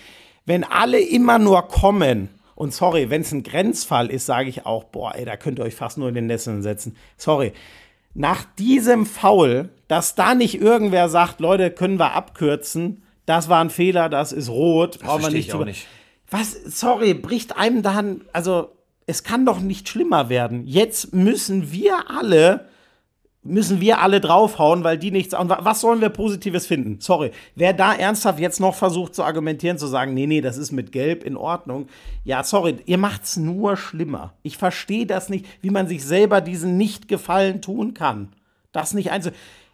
[0.47, 2.29] wenn alle immer nur kommen.
[2.55, 5.65] Und sorry, wenn es ein Grenzfall ist, sage ich auch, boah, ey, da könnt ihr
[5.65, 6.97] euch fast nur in den Nesseln setzen.
[7.17, 7.53] Sorry.
[8.15, 13.69] Nach diesem Foul, dass da nicht irgendwer sagt, Leute, können wir abkürzen, das war ein
[13.69, 15.85] Fehler, das ist rot, brauchen wir nicht ich auch nicht.
[16.29, 18.71] Was, sorry, bricht einem dann, also
[19.05, 20.65] es kann doch nicht schlimmer werden.
[20.65, 22.69] Jetzt müssen wir alle
[23.45, 25.33] müssen wir alle draufhauen, weil die nichts.
[25.33, 26.99] Und wa- was sollen wir Positives finden?
[26.99, 27.31] Sorry.
[27.55, 30.91] Wer da ernsthaft jetzt noch versucht zu argumentieren, zu sagen, nee, nee, das ist mit
[30.91, 31.87] Gelb in Ordnung.
[32.23, 34.33] Ja, sorry, ihr macht's nur schlimmer.
[34.43, 38.29] Ich verstehe das nicht, wie man sich selber diesen Nicht-Gefallen tun kann.
[38.71, 39.29] Das nicht einzu.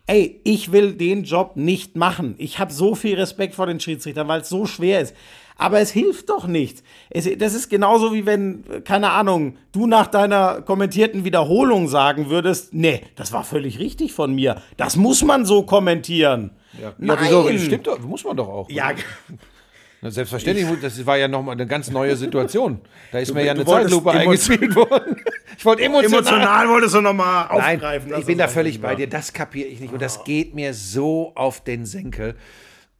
[0.05, 2.36] Ey, ich will den Job nicht machen.
[2.38, 5.15] Ich habe so viel Respekt vor den Schiedsrichtern, weil es so schwer ist.
[5.62, 6.82] Aber es hilft doch nichts.
[7.12, 12.74] Es, das ist genauso wie wenn, keine Ahnung, du nach deiner kommentierten Wiederholung sagen würdest,
[12.74, 14.60] nee, das war völlig richtig von mir.
[14.78, 16.50] Das muss man so kommentieren.
[16.82, 17.17] Ja, Nein.
[17.21, 17.47] wieso?
[17.60, 18.69] Stimmt doch, muss man doch auch.
[18.71, 18.91] Ja,
[20.04, 22.82] Na, selbstverständlich, das war ja nochmal eine ganz neue Situation.
[23.12, 25.17] Da ist mir ja eine du Zeitlupe eingespielt worden.
[25.58, 26.69] Ich wollte emotional.
[26.69, 28.10] wolltest du nochmal Nein, aufgreifen.
[28.10, 29.08] ich dass bin da völlig bei dir.
[29.08, 29.93] Das kapiere ich nicht.
[29.93, 32.36] Und das geht mir so auf den Senkel.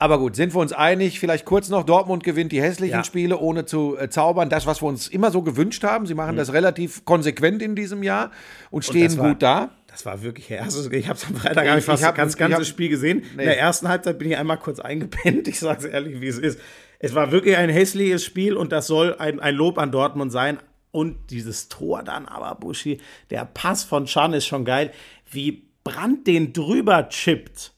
[0.02, 1.20] Aber gut, sind wir uns einig?
[1.20, 3.04] Vielleicht kurz noch: Dortmund gewinnt die hässlichen Ja.
[3.04, 4.50] Spiele, ohne zu äh, zaubern.
[4.50, 6.08] Das, was wir uns immer so gewünscht haben.
[6.08, 8.32] Sie machen das relativ konsequent in diesem Jahr
[8.72, 9.70] und stehen das war- gut da.
[9.88, 12.36] Das war wirklich, also ich habe es am Freitag gar nicht Ich- fast hab- das
[12.36, 13.20] ganze hab- Spiel gesehen.
[13.36, 13.44] Nee.
[13.44, 15.48] In der ersten Halbzeit bin ich einmal kurz eingepennt.
[15.48, 16.60] Ich sage es ehrlich, wie es ist.
[16.98, 20.58] Es war wirklich ein hässliches Spiel und das soll ein, ein Lob an Dortmund sein.
[20.92, 24.92] Und dieses Tor dann aber, Buschi, der Pass von Chan ist schon geil.
[25.30, 27.74] Wie Brandt den drüber chippt.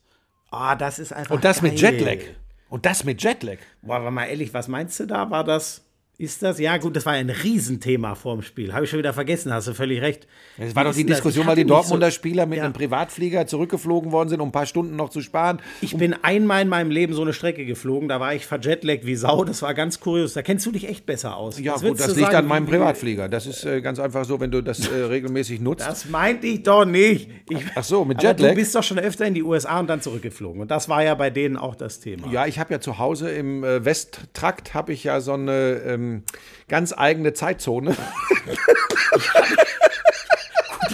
[0.54, 1.94] Ah, das ist einfach Und das mit geil.
[1.94, 2.34] Jetlag.
[2.68, 3.58] Und das mit Jetlag.
[3.82, 5.30] Boah, aber mal ehrlich, was meinst du da?
[5.30, 5.83] War das,
[6.16, 6.58] ist das?
[6.60, 8.72] Ja gut, das war ein Riesenthema vorm Spiel.
[8.72, 10.26] Habe ich schon wieder vergessen, hast du völlig recht.
[10.58, 11.04] Es war doch die?
[11.04, 12.64] Diskussion, weil die Dortmunder so- Spieler mit Ja.
[12.64, 15.60] einem Privatflieger zurückgeflogen worden sind, um ein paar Stunden noch zu sparen.
[15.80, 19.16] Ich bin einmal in meinem Leben so eine Strecke geflogen, da war ich verjetlaggt wie
[19.16, 20.34] Sau, das war ganz kurios.
[20.34, 21.58] Da kennst du dich echt besser aus.
[21.58, 22.36] Ja, Was gut, das liegt sagen?
[22.36, 23.28] an meinem Privatflieger.
[23.28, 25.86] Das ist äh, ganz einfach so, wenn du das äh, regelmäßig nutzt.
[25.86, 27.28] Das meinte ich doch nicht.
[27.48, 28.50] Ich, Ach so, mit Jetlag?
[28.50, 30.60] Du bist doch schon öfter in die USA und dann zurückgeflogen.
[30.62, 32.30] Und das war ja bei denen auch das Thema.
[32.30, 36.03] Ja, ich habe ja zu Hause im äh, Westtrakt habe ich ja so eine ähm,
[36.68, 37.96] ganz eigene Zeitzone.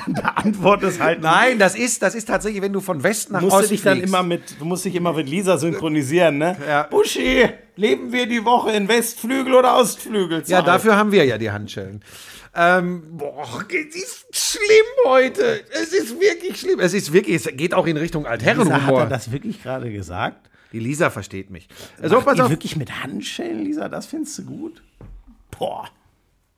[0.06, 1.20] Beantwortest halt.
[1.20, 3.82] Nein, das ist, das ist tatsächlich, wenn du von West nach musst Ost du dich
[3.82, 4.12] dann fliegst.
[4.12, 6.56] immer mit, du musst dich immer mit Lisa synchronisieren, ne?
[6.66, 6.82] Ja.
[6.84, 10.42] Buschi, leben wir die Woche in Westflügel oder Ostflügel?
[10.46, 12.02] Ja, dafür haben wir ja die Handschellen.
[12.54, 15.60] Ähm, boah, es ist schlimm heute.
[15.70, 16.80] Es ist wirklich schlimm.
[16.80, 19.00] Es ist wirklich, es geht auch in Richtung Lisa, hat Altherrenhumor.
[19.02, 20.49] er das wirklich gerade gesagt?
[20.72, 21.68] Die Lisa versteht mich.
[22.02, 22.50] So, Macht pass auf.
[22.50, 23.88] wirklich mit Handschellen, Lisa?
[23.88, 24.82] Das findest du gut?
[25.58, 25.88] Boah.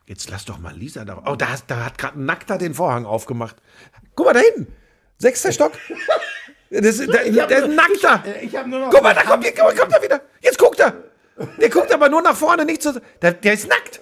[0.07, 1.23] Jetzt lass doch mal Lisa da.
[1.27, 3.57] Oh, da, da hat gerade ein Nackter den Vorhang aufgemacht.
[4.15, 4.73] Guck mal da hinten.
[5.19, 5.73] Sechster Stock.
[6.71, 8.23] Das, ist- der, der ist ein Nackter.
[8.43, 8.91] Ich nur noch.
[8.91, 10.21] Guck mal, da kommt, kommt er wieder.
[10.41, 10.95] Jetzt guckt er.
[11.61, 13.01] Der guckt aber nur nach vorne, nicht zu.
[13.23, 14.01] Der, der ist nackt.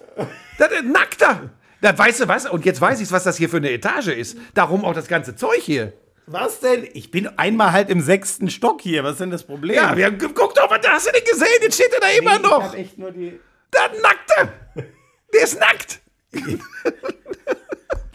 [0.59, 1.51] Der, der nackter.
[1.81, 2.47] Da weißt du was?
[2.47, 4.37] Und jetzt weiß ich, was das hier für eine Etage ist.
[4.55, 5.93] Darum auch das ganze Zeug hier.
[6.33, 6.87] Was denn?
[6.93, 9.03] Ich bin einmal halt im sechsten Stock hier.
[9.03, 9.75] Was ist denn das Problem?
[9.75, 11.49] Ja, wir, guck doch, was hast du denn gesehen?
[11.61, 12.63] Jetzt steht er da immer Ich noch.
[12.63, 13.41] hab echt nur die.
[13.73, 14.53] Da ein Nackter.
[15.35, 16.01] Der ist nackt.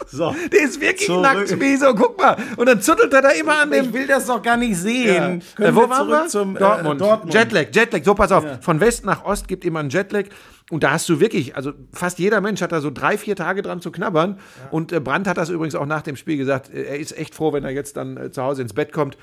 [0.06, 0.34] So.
[0.52, 1.22] Der ist wirklich Zurück.
[1.22, 1.60] nackt.
[1.60, 1.94] Wieso?
[1.94, 2.36] Guck mal.
[2.56, 3.86] Und dann zuttelt er da immer an dem.
[3.86, 5.40] Ich will das doch gar nicht sehen.
[5.40, 6.28] Äh, Können wo wir waren zurück wir?
[6.28, 7.00] zum äh, Dortmund.
[7.00, 7.34] Dortmund.
[7.34, 8.04] Jetlag, Jetlag.
[8.04, 8.44] So, pass auf.
[8.60, 10.24] Von West nach Ost gibt immer einen Jetlag.
[10.70, 13.62] Und da hast du wirklich, also fast jeder Mensch hat da so drei, vier Tage
[13.62, 14.40] dran zu knabbern.
[14.70, 16.72] Und äh, Brandt hat das übrigens auch nach dem Spiel gesagt.
[16.72, 19.16] Äh, er ist echt froh, wenn er jetzt dann äh, zu Hause ins Bett kommt.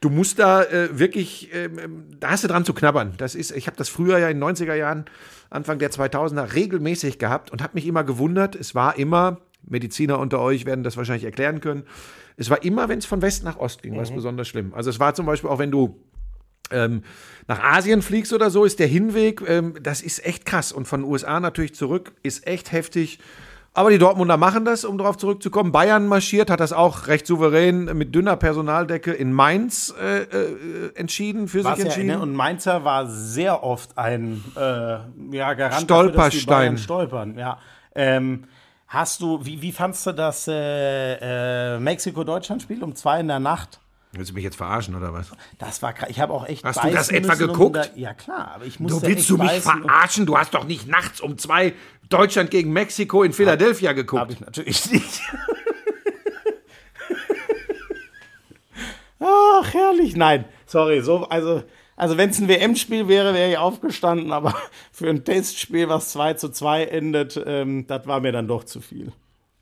[0.00, 3.14] Du musst da äh, wirklich, ähm, ähm, da hast du dran zu knabbern.
[3.18, 5.06] Das ist, ich habe das früher ja in den 90er Jahren,
[5.50, 8.54] Anfang der 2000er regelmäßig gehabt und habe mich immer gewundert.
[8.54, 9.38] Es war immer,
[9.68, 11.84] Mediziner unter euch werden das wahrscheinlich erklären können,
[12.36, 14.72] es war immer, wenn es von West nach Ost ging, war es besonders schlimm.
[14.72, 16.00] Also es war zum Beispiel auch, wenn du
[16.70, 17.02] ähm,
[17.48, 20.70] nach Asien fliegst oder so, ist der Hinweg, ähm, das ist echt krass.
[20.70, 23.18] Und von den USA natürlich zurück, ist echt heftig.
[23.74, 25.72] Aber die Dortmunder machen das, um darauf zurückzukommen.
[25.72, 31.48] Bayern marschiert, hat das auch recht souverän mit dünner Personaldecke in Mainz äh, äh, entschieden,
[31.48, 32.18] für Was sich ja, entschieden.
[32.18, 32.20] ne?
[32.20, 36.46] Und Mainzer war sehr oft ein äh, ja, Garant dafür, dass die Stolperstein.
[36.46, 37.38] Bayern stolpern.
[37.38, 37.58] Ja.
[37.94, 38.44] Ähm,
[38.88, 43.78] hast du, wie, wie fandst du das äh, äh, Mexiko-Deutschland-Spiel um zwei in der Nacht?
[44.12, 45.30] Willst du mich jetzt verarschen oder was?
[45.58, 46.08] Das war krass.
[46.08, 46.64] Ich habe auch echt.
[46.64, 47.76] Hast du das etwa geguckt?
[47.76, 49.00] Da, ja, klar, aber ich musste.
[49.00, 50.24] Du willst du mich verarschen?
[50.24, 51.74] Du hast doch nicht nachts um zwei
[52.08, 54.20] Deutschland gegen Mexiko in Philadelphia geguckt.
[54.20, 55.20] Habe ich natürlich nicht.
[59.20, 60.16] Ach, herrlich.
[60.16, 61.02] Nein, sorry.
[61.02, 61.62] So, also,
[61.98, 64.54] also wenn es ein WM-Spiel wäre, wäre ich aufgestanden, aber
[64.92, 68.80] für ein Testspiel, was 2 zu 2 endet, ähm, das war mir dann doch zu
[68.80, 69.12] viel.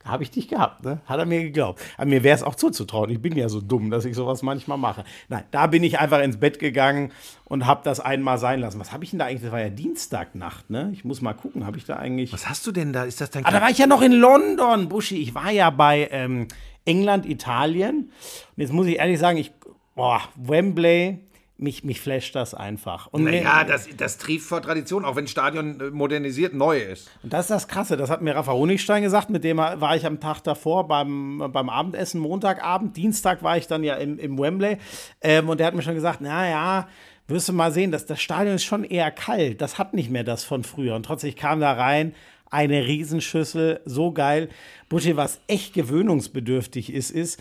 [0.05, 1.01] Habe ich dich gehabt, ne?
[1.07, 1.83] Hat er mir geglaubt.
[1.96, 3.11] Aber mir wäre es auch zuzutrauen.
[3.11, 5.03] Ich bin ja so dumm, dass ich sowas manchmal mache.
[5.29, 7.11] Nein, da bin ich einfach ins Bett gegangen
[7.44, 8.79] und habe das einmal sein lassen.
[8.79, 9.42] Was habe ich denn da eigentlich?
[9.42, 10.90] Das war ja Dienstagnacht, ne?
[10.92, 12.33] Ich muss mal gucken, habe ich da eigentlich.
[12.33, 13.03] Was hast du denn da?
[13.03, 15.16] Ist das dein Ah, da war ich ja noch in London, Buschi.
[15.16, 16.46] Ich war ja bei ähm,
[16.85, 18.12] England, Italien.
[18.57, 19.51] Und jetzt muss ich ehrlich sagen, ich,
[19.96, 21.26] boah, Wembley,
[21.59, 23.07] mich, mich flasht das einfach.
[23.09, 27.11] Und mir- Naja, das, das trieft vor Tradition, auch wenn Stadion äh, modernisiert neu ist.
[27.23, 30.05] Und das ist das Krasse, das hat mir Rafa Honigstein gesagt, mit dem war ich
[30.05, 32.97] am Tag davor beim, beim Abendessen, Montagabend.
[32.97, 34.77] Dienstag war ich dann ja im, im Wembley.
[35.23, 36.88] Ähm, und der hat mir schon gesagt, naja,
[37.29, 39.61] wirst du mal sehen, dass das Stadion ist schon eher kalt.
[39.61, 40.95] Das hat nicht mehr das von früher.
[40.95, 42.14] Und trotzdem, ich kam da rein,
[42.51, 44.49] eine Riesenschüssel, so geil.
[44.88, 47.40] Buschi, was echt gewöhnungsbedürftig ist, ist,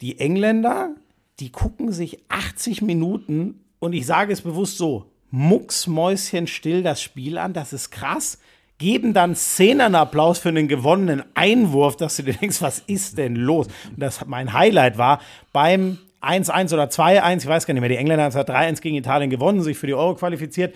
[0.00, 0.94] die Engländer,
[1.40, 7.52] die gucken sich 80 Minuten, und ich sage es bewusst so, mucksmäuschenstill das Spiel an,
[7.52, 8.38] das ist krass,
[8.78, 13.66] geben dann Szenenapplaus für einen gewonnenen Einwurf, dass du dir denkst, was ist denn los?
[13.88, 15.20] Und das mein Highlight war
[15.52, 18.96] beim 1-1 oder 2-1, ich weiß gar nicht mehr, die Engländer haben es 3-1 gegen
[18.96, 20.74] Italien gewonnen, sich für die Euro qualifiziert.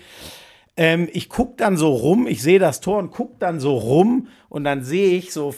[0.77, 4.29] Ähm, ich gucke dann so rum, ich sehe das Tor und gucke dann so rum
[4.49, 5.55] und dann sehe ich so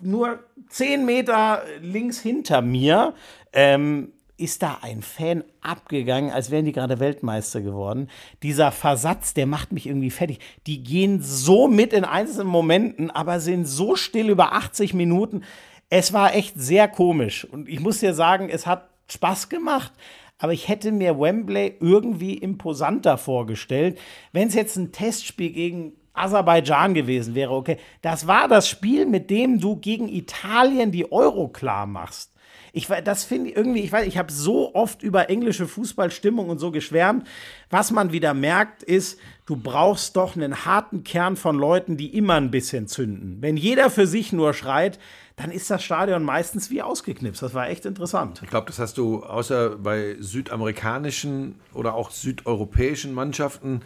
[0.00, 3.14] nur 10 Meter links hinter mir,
[3.52, 8.08] ähm, ist da ein Fan abgegangen, als wären die gerade Weltmeister geworden.
[8.42, 10.40] Dieser Versatz, der macht mich irgendwie fertig.
[10.66, 15.42] Die gehen so mit in einzelnen Momenten, aber sind so still über 80 Minuten.
[15.88, 17.44] Es war echt sehr komisch.
[17.44, 19.92] Und ich muss dir sagen, es hat Spaß gemacht.
[20.38, 23.98] Aber ich hätte mir Wembley irgendwie imposanter vorgestellt.
[24.32, 27.78] Wenn es jetzt ein Testspiel gegen Aserbaidschan gewesen wäre, okay.
[28.02, 32.35] Das war das Spiel, mit dem du gegen Italien die Euro klar machst.
[32.76, 36.70] Ich, das finde irgendwie, ich weiß, ich habe so oft über englische Fußballstimmung und so
[36.70, 37.26] geschwärmt.
[37.70, 42.34] Was man wieder merkt, ist, du brauchst doch einen harten Kern von Leuten, die immer
[42.34, 43.38] ein bisschen zünden.
[43.40, 44.98] Wenn jeder für sich nur schreit,
[45.36, 47.40] dann ist das Stadion meistens wie ausgeknipst.
[47.40, 48.42] Das war echt interessant.
[48.42, 53.80] Ich glaube, das hast du außer bei südamerikanischen oder auch südeuropäischen Mannschaften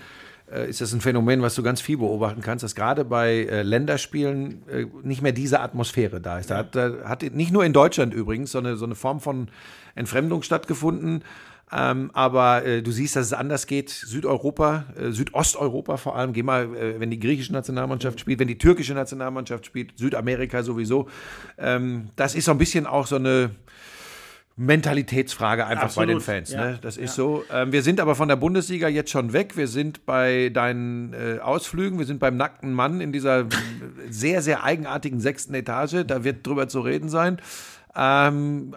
[0.68, 4.68] ist das ein Phänomen, was du ganz viel beobachten kannst, dass gerade bei äh, Länderspielen
[4.68, 6.50] äh, nicht mehr diese Atmosphäre da ist.
[6.50, 9.48] Da hat, da hat nicht nur in Deutschland übrigens so eine, so eine Form von
[9.94, 11.22] Entfremdung stattgefunden.
[11.72, 13.90] Ähm, aber äh, du siehst, dass es anders geht.
[13.90, 16.32] Südeuropa, äh, Südosteuropa vor allem.
[16.32, 21.08] Geh mal, äh, wenn die griechische Nationalmannschaft spielt, wenn die türkische Nationalmannschaft spielt, Südamerika sowieso.
[21.58, 23.50] Ähm, das ist so ein bisschen auch so eine
[24.60, 26.52] Mentalitätsfrage einfach bei den Absolut, Fans.
[26.52, 26.72] ja.
[26.72, 26.78] Ne?
[26.82, 27.44] Das ist so.
[27.50, 29.56] Ähm, wir sind aber von der Bundesliga jetzt schon weg.
[29.56, 31.98] Wir sind bei deinen äh, Ausflügen.
[31.98, 33.46] Wir sind beim nackten Mann in dieser
[34.10, 36.04] sehr, sehr eigenartigen sechsten Etage.
[36.06, 37.40] Da wird drüber zu reden sein.
[37.96, 38.76] Ähm,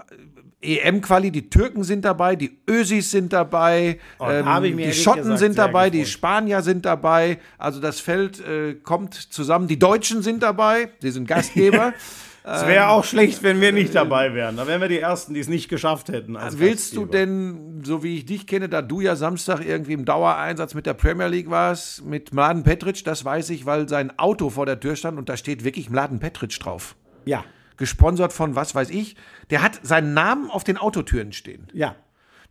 [0.61, 5.57] EM-Quali, die Türken sind dabei, die Ösis sind dabei, Oh, mir die Schotten gesagt sind
[5.57, 6.05] dabei, die.
[6.05, 7.39] Spanier sind dabei.
[7.57, 9.67] Also das Feld äh, kommt zusammen.
[9.67, 11.93] Die Deutschen sind dabei, sie sind Gastgeber.
[12.45, 14.57] Es wäre auch schlecht, wenn wir nicht dabei wären.
[14.57, 16.35] Da wären wir die Ersten, die es nicht geschafft hätten.
[16.35, 20.03] als Willst du denn, so wie ich dich kenne, da du ja Samstag irgendwie im
[20.03, 24.49] Dauereinsatz mit der Premier League warst, mit Mladen Petric, das weiß ich, weil sein Auto
[24.49, 26.95] vor der Tür stand und da steht wirklich Mladen Petric drauf.
[27.25, 27.45] Ja,
[27.77, 29.15] Gesponsert von was weiß ich.
[29.49, 31.67] Der hat seinen Namen auf den Autotüren stehen.
[31.73, 31.95] ja.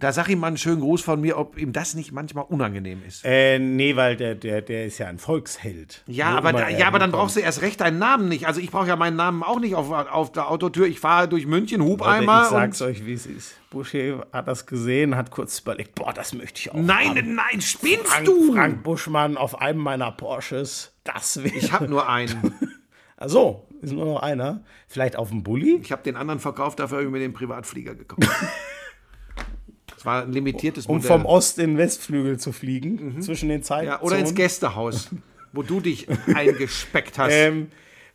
[0.03, 3.05] Da sag ihm mal einen schönen Gruß von mir, ob ihm das nicht manchmal unangenehm
[3.07, 3.25] ist.
[3.25, 6.03] Äh, nee, weil der, der, der ist ja ein Volksheld.
[6.09, 8.49] Ja, Wo aber, da, ja, aber dann brauchst du erst recht deinen Namen nicht.
[8.49, 10.89] Also ich brauche ja meinen Namen auch nicht auf, auf der Autotür.
[10.89, 13.55] Ich fahre durch München, hub Leute, einmal Ich sag's euch, wie es ist.
[13.71, 17.37] Boucher hat das gesehen, hat kurz überlegt, boah, das möchte ich auch Nein, haben.
[17.37, 18.55] nein, spinnst Frank, du?
[18.55, 21.55] Frank Buschmann auf einem meiner Porsches, das wäre...
[21.55, 22.53] Ich habe nur einen.
[23.17, 24.65] Achso, ist nur noch einer.
[24.89, 25.79] Vielleicht auf dem Bulli?
[25.81, 28.29] Ich habe den anderen verkauft, dafür habe ich mir den Privatflieger gekauft.
[30.03, 31.09] Das war ein limitiertes Um Modell.
[31.13, 33.87] vom Ost in Westflügel zu fliegen, zwischen den Zeiten.
[33.87, 35.11] ja, oder ins Gästehaus,
[35.53, 37.31] wo du dich eingespeckt hast.
[37.33, 37.69] Ähm,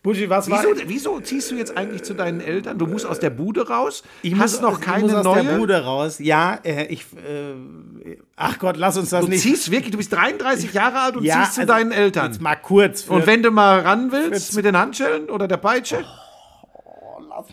[0.04, 0.62] Buschi, was war...
[0.63, 2.78] wieso, wieso ziehst du jetzt eigentlich zu deinen Eltern?
[2.78, 5.43] Du musst aus der Bude raus, Ich hast muss, noch ich keine muss aus neue.
[5.45, 6.19] der Bude raus.
[6.19, 7.04] Ja, äh, ich.
[7.13, 9.41] Äh, ach Gott, lass uns das Du nicht.
[9.41, 12.32] ziehst wirklich, du bist 33 Jahre alt und ja, ziehst zu also, deinen Eltern.
[12.34, 13.04] Jetzt mal kurz.
[13.04, 16.04] Für, Und wenn du mal ran willst mit den Handschellen oder der Peitsche?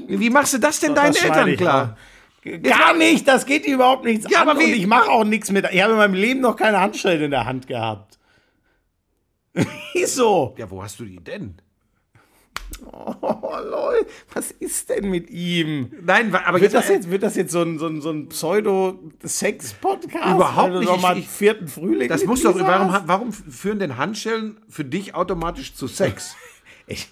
[0.09, 1.97] Wie machst du das denn deinen Oh, das Eltern ich klar?
[2.63, 4.49] Gar nicht, das geht überhaupt nichts Ja, an.
[4.51, 5.67] aber Und ich mache auch nichts mit.
[5.73, 8.19] Ich habe in meinem Leben noch keine Handschellen in der Hand gehabt.
[9.95, 10.55] Wieso?
[10.59, 11.57] Ja, wo hast du die denn?
[12.91, 15.93] Oh, lol, was ist denn mit ihm?
[16.03, 20.35] Nein, aber Wird das jetzt, wird das jetzt so ein, so ein, so ein Pseudo-Sex-Podcast?
[20.35, 20.85] Überhaupt nicht.
[20.89, 22.09] Noch mal Ich- vierten Frühling.
[22.09, 26.35] das muss doch, warum, warum führen denn Handschellen für dich automatisch zu Sex?
[26.87, 27.09] Ich,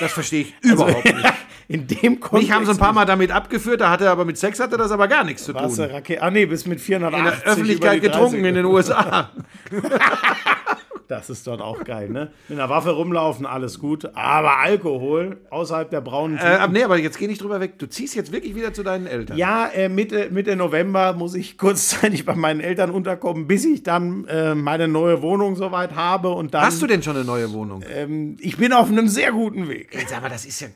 [0.00, 1.32] Das verstehe ich überhaupt nicht.
[1.68, 2.32] in dem Kontext.
[2.48, 4.76] Mich haben sie ein paar Mal damit abgeführt, da hatte er aber mit Sex hatte
[4.76, 5.74] das aber gar nichts zu tun.
[5.74, 8.48] du Rake ah, nee, bis mit 480 In der Öffentlichkeit über die getrunken 30.
[8.48, 9.30] in den USA.
[11.10, 12.30] Das ist dort auch geil, ne?
[12.48, 14.04] Mit einer Waffe rumlaufen, alles gut.
[14.14, 16.52] Aber Alkohol außerhalb der braunen äh, Tüten.
[16.52, 17.80] aber nee, aber jetzt geh nicht drüber weg.
[17.80, 19.36] Du ziehst jetzt wirklich wieder zu deinen Eltern.
[19.36, 24.24] Ja, äh, Mitte, Mitte November muss ich kurzzeitig bei meinen Eltern unterkommen, bis ich dann
[24.28, 26.62] äh, meine neue Wohnung soweit habe und dann.
[26.62, 27.82] Hast du denn schon eine neue Wohnung?
[27.92, 29.92] ähm, ich bin auf einem sehr guten Weg.
[29.92, 30.68] Jetzt, aber das ist ja.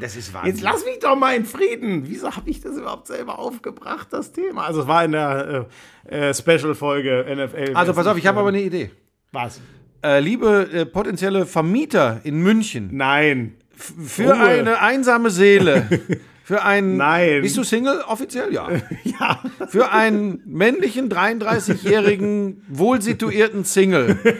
[0.00, 0.54] Das ist Wahnsinn.
[0.54, 2.02] Jetzt lass mich doch mal in Frieden.
[2.08, 4.66] Wieso habe ich das überhaupt selber aufgebracht, das Thema?
[4.66, 5.66] Also es war in der
[6.10, 7.74] äh, äh, Special-Folge NFL.
[7.74, 8.90] also pass auf, ich habe aber eine Idee.
[9.32, 9.60] Was?
[10.02, 13.54] Äh, liebe äh, potenzielle Vermieter in München, Nein.
[13.76, 14.34] für Ruhe.
[14.34, 15.88] eine einsame Seele,
[16.44, 16.96] für einen.
[16.96, 17.42] Nein.
[17.42, 18.02] Bist du Single?
[18.06, 18.68] Offiziell ja.
[19.04, 19.40] Ja.
[19.68, 24.18] Für einen männlichen 33-jährigen, wohlsituierten Single.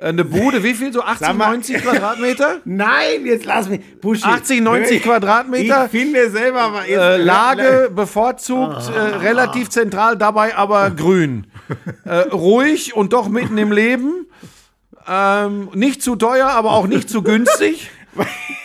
[0.00, 0.92] Eine Bude, wie viel?
[0.92, 2.58] So 80, Sag mal- 90 Quadratmeter?
[2.64, 3.80] Nein, jetzt lass mich.
[4.00, 4.22] Buschi.
[4.24, 5.88] 80, 90 Ich Quadratmeter?
[5.88, 6.86] finde selber mal.
[6.86, 11.46] Jetzt, Äh, Lage bevorzugt, äh, relativ zentral, dabei aber grün.
[12.04, 14.26] Äh, ruhig und doch mitten im Leben.
[15.06, 17.90] Ähm, nicht zu teuer, aber auch nicht zu günstig.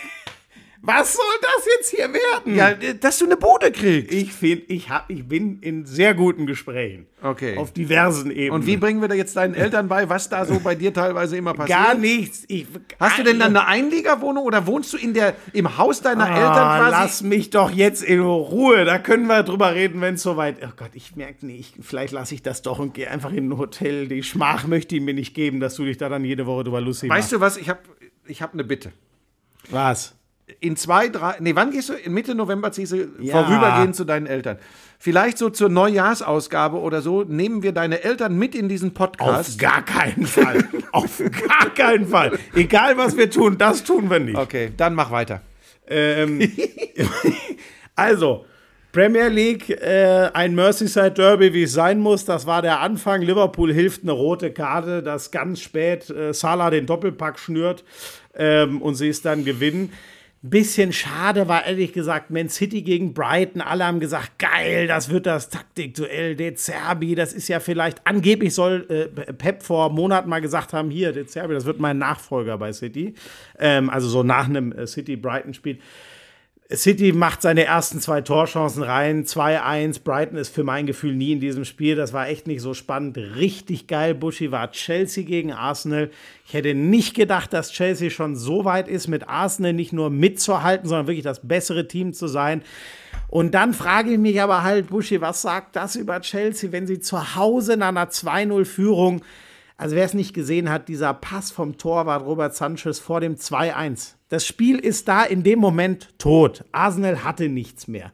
[0.86, 2.54] Was soll das jetzt hier werden?
[2.54, 4.12] Ja, dass du eine Bude kriegst.
[4.12, 7.06] Ich finde, ich, hab, ich bin in sehr guten Gesprächen.
[7.22, 7.56] Okay.
[7.56, 8.50] Auf diversen Ebenen.
[8.50, 11.38] Und wie bringen wir da jetzt deinen Eltern bei, was da so bei dir teilweise
[11.38, 11.78] immer passiert?
[11.78, 12.44] Gar nichts.
[12.48, 12.66] Ich,
[13.00, 16.52] Hast du denn dann eine Einliegerwohnung oder wohnst du in der, im Haus deiner Eltern
[16.58, 16.90] Ah, quasi?
[16.90, 18.84] lass mich doch jetzt in Ruhe.
[18.84, 20.58] Da können wir drüber reden, wenn es soweit.
[20.62, 23.48] Oh Gott, ich merke nee, ich, vielleicht lasse ich das doch und gehe einfach in
[23.48, 24.06] ein Hotel.
[24.06, 26.82] Die Schmach möchte ich mir nicht geben, dass du dich da dann jede Woche drüber
[26.82, 27.56] lustig Weißt du was?
[27.56, 27.80] Ich habe
[28.26, 28.92] ich hab eine Bitte.
[29.70, 30.14] was?
[30.60, 31.94] In zwei, drei, nee, wann gehst du?
[31.94, 33.42] In Mitte November ziehst du Ja.
[33.42, 34.58] vorübergehend zu deinen Eltern.
[34.98, 39.58] Vielleicht so zur Neujahrsausgabe oder so, nehmen wir deine Eltern mit in diesen Auf Podcast.
[39.58, 40.66] gar keinen Fall.
[40.92, 42.38] Auf gar keinen Fall.
[42.54, 44.36] Egal was wir tun, das tun wir nicht.
[44.36, 45.40] Okay, dann mach weiter.
[45.86, 46.40] Ähm,
[47.96, 48.46] also,
[48.92, 52.24] Premier League, äh, ein Merseyside Derby, wie es sein muss.
[52.24, 53.22] Das war der Anfang.
[53.22, 57.84] Liverpool hilft eine rote Karte, dass ganz spät äh, Salah den Doppelpack schnürt
[58.36, 59.92] ähm, und sie es dann gewinnen.
[60.46, 63.62] Bisschen schade war ehrlich gesagt Man City gegen Brighton.
[63.62, 66.36] Alle haben gesagt, geil, das wird das Taktikduell.
[66.36, 70.90] De Zerbi, das ist ja vielleicht, angeblich soll äh, Pep vor Monaten mal gesagt haben,
[70.90, 73.14] hier, De Zerbi, das wird mein Nachfolger bei City.
[73.58, 75.78] Ähm, also so nach einem äh, City-Brighton-Spiel.
[76.76, 80.02] City macht seine ersten zwei Torchancen rein, 2-1.
[80.02, 81.96] Brighton ist für mein Gefühl nie in diesem Spiel.
[81.96, 83.16] Das war echt nicht so spannend.
[83.16, 84.14] Richtig geil.
[84.14, 86.10] Buschi war Chelsea gegen Arsenal.
[86.46, 90.88] Ich hätte nicht gedacht, dass Chelsea schon so weit ist, mit Arsenal nicht nur mitzuhalten,
[90.88, 92.62] sondern wirklich das bessere Team zu sein.
[93.28, 97.00] Und dann frage ich mich aber halt, Buschi, was sagt das über Chelsea, wenn sie
[97.00, 99.22] zu Hause nach einer 2-0-Führung
[99.76, 104.14] also wer es nicht gesehen hat, dieser Pass vom Torwart Robert Sanchez vor dem 2-1.
[104.28, 106.64] Das Spiel ist da in dem Moment tot.
[106.72, 108.12] Arsenal hatte nichts mehr.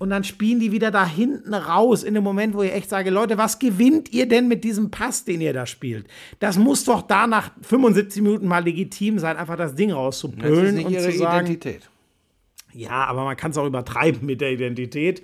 [0.00, 3.10] Und dann spielen die wieder da hinten raus in dem Moment, wo ich echt sage,
[3.10, 6.06] Leute, was gewinnt ihr denn mit diesem Pass, den ihr da spielt?
[6.38, 10.00] Das muss doch da nach 75 Minuten mal legitim sein, einfach das Ding Das ist
[10.02, 11.90] rauszupölen nicht und ihre zu sagen, Identität.
[12.72, 15.22] ja, aber man kann es auch übertreiben mit der Identität.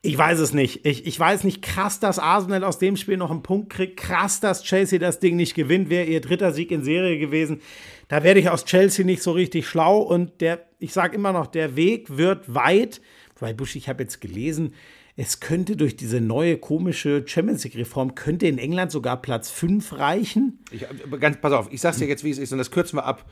[0.00, 0.86] Ich weiß es nicht.
[0.86, 3.96] Ich, ich weiß nicht, krass, dass Arsenal aus dem Spiel noch einen Punkt kriegt.
[3.96, 5.90] Krass, dass Chelsea das Ding nicht gewinnt.
[5.90, 7.60] Wäre ihr dritter Sieg in Serie gewesen.
[8.06, 9.98] Da werde ich aus Chelsea nicht so richtig schlau.
[9.98, 13.00] Und der, ich sage immer noch, der Weg wird weit.
[13.40, 14.74] Weil Busch, ich habe jetzt gelesen,
[15.16, 20.60] es könnte durch diese neue komische Champions League-Reform, könnte in England sogar Platz 5 reichen.
[20.70, 20.86] Ich,
[21.18, 23.28] ganz, pass auf, ich sag's dir jetzt, wie es ist, und das kürzen wir ab.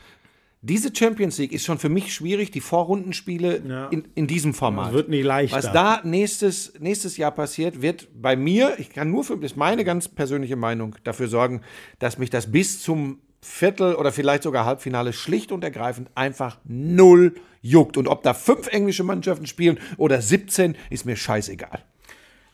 [0.62, 3.88] Diese Champions League ist schon für mich schwierig, die Vorrundenspiele Ja.
[3.88, 4.86] in, in diesem Format.
[4.88, 5.56] Das wird nicht leichter.
[5.56, 9.56] Was da nächstes, nächstes Jahr passiert, wird bei mir, ich kann nur für, das ist
[9.56, 11.60] meine ganz persönliche Meinung, dafür sorgen,
[11.98, 17.34] dass mich das bis zum Viertel oder vielleicht sogar Halbfinale schlicht und ergreifend einfach null
[17.62, 17.96] juckt.
[17.96, 21.84] Und ob da fünf englische Mannschaften spielen oder 17, ist mir scheißegal.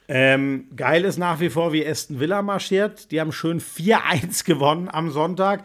[0.08, 3.10] Ähm, geil ist nach wie vor, wie Aston Villa marschiert.
[3.10, 5.62] Die haben schön 4-1 gewonnen am Sonntag.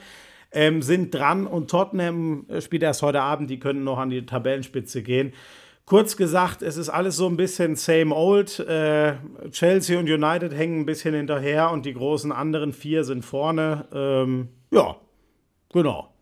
[0.51, 3.49] Ähm, sind dran und Tottenham äh, spielt erst heute Abend.
[3.49, 5.33] Die können noch an die Tabellenspitze gehen.
[5.86, 8.60] Kurz gesagt, es ist alles so ein bisschen same old.
[8.60, 9.13] Äh,
[9.51, 13.88] Chelsea und United hängen ein bisschen hinterher und die großen anderen vier sind vorne.
[13.93, 14.97] Ähm, ja,
[15.71, 16.13] genau.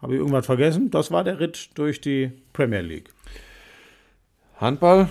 [0.00, 0.90] Habe ich irgendwas vergessen?
[0.90, 3.10] Das war der Ritt durch die Premier League.
[4.58, 5.08] Handball.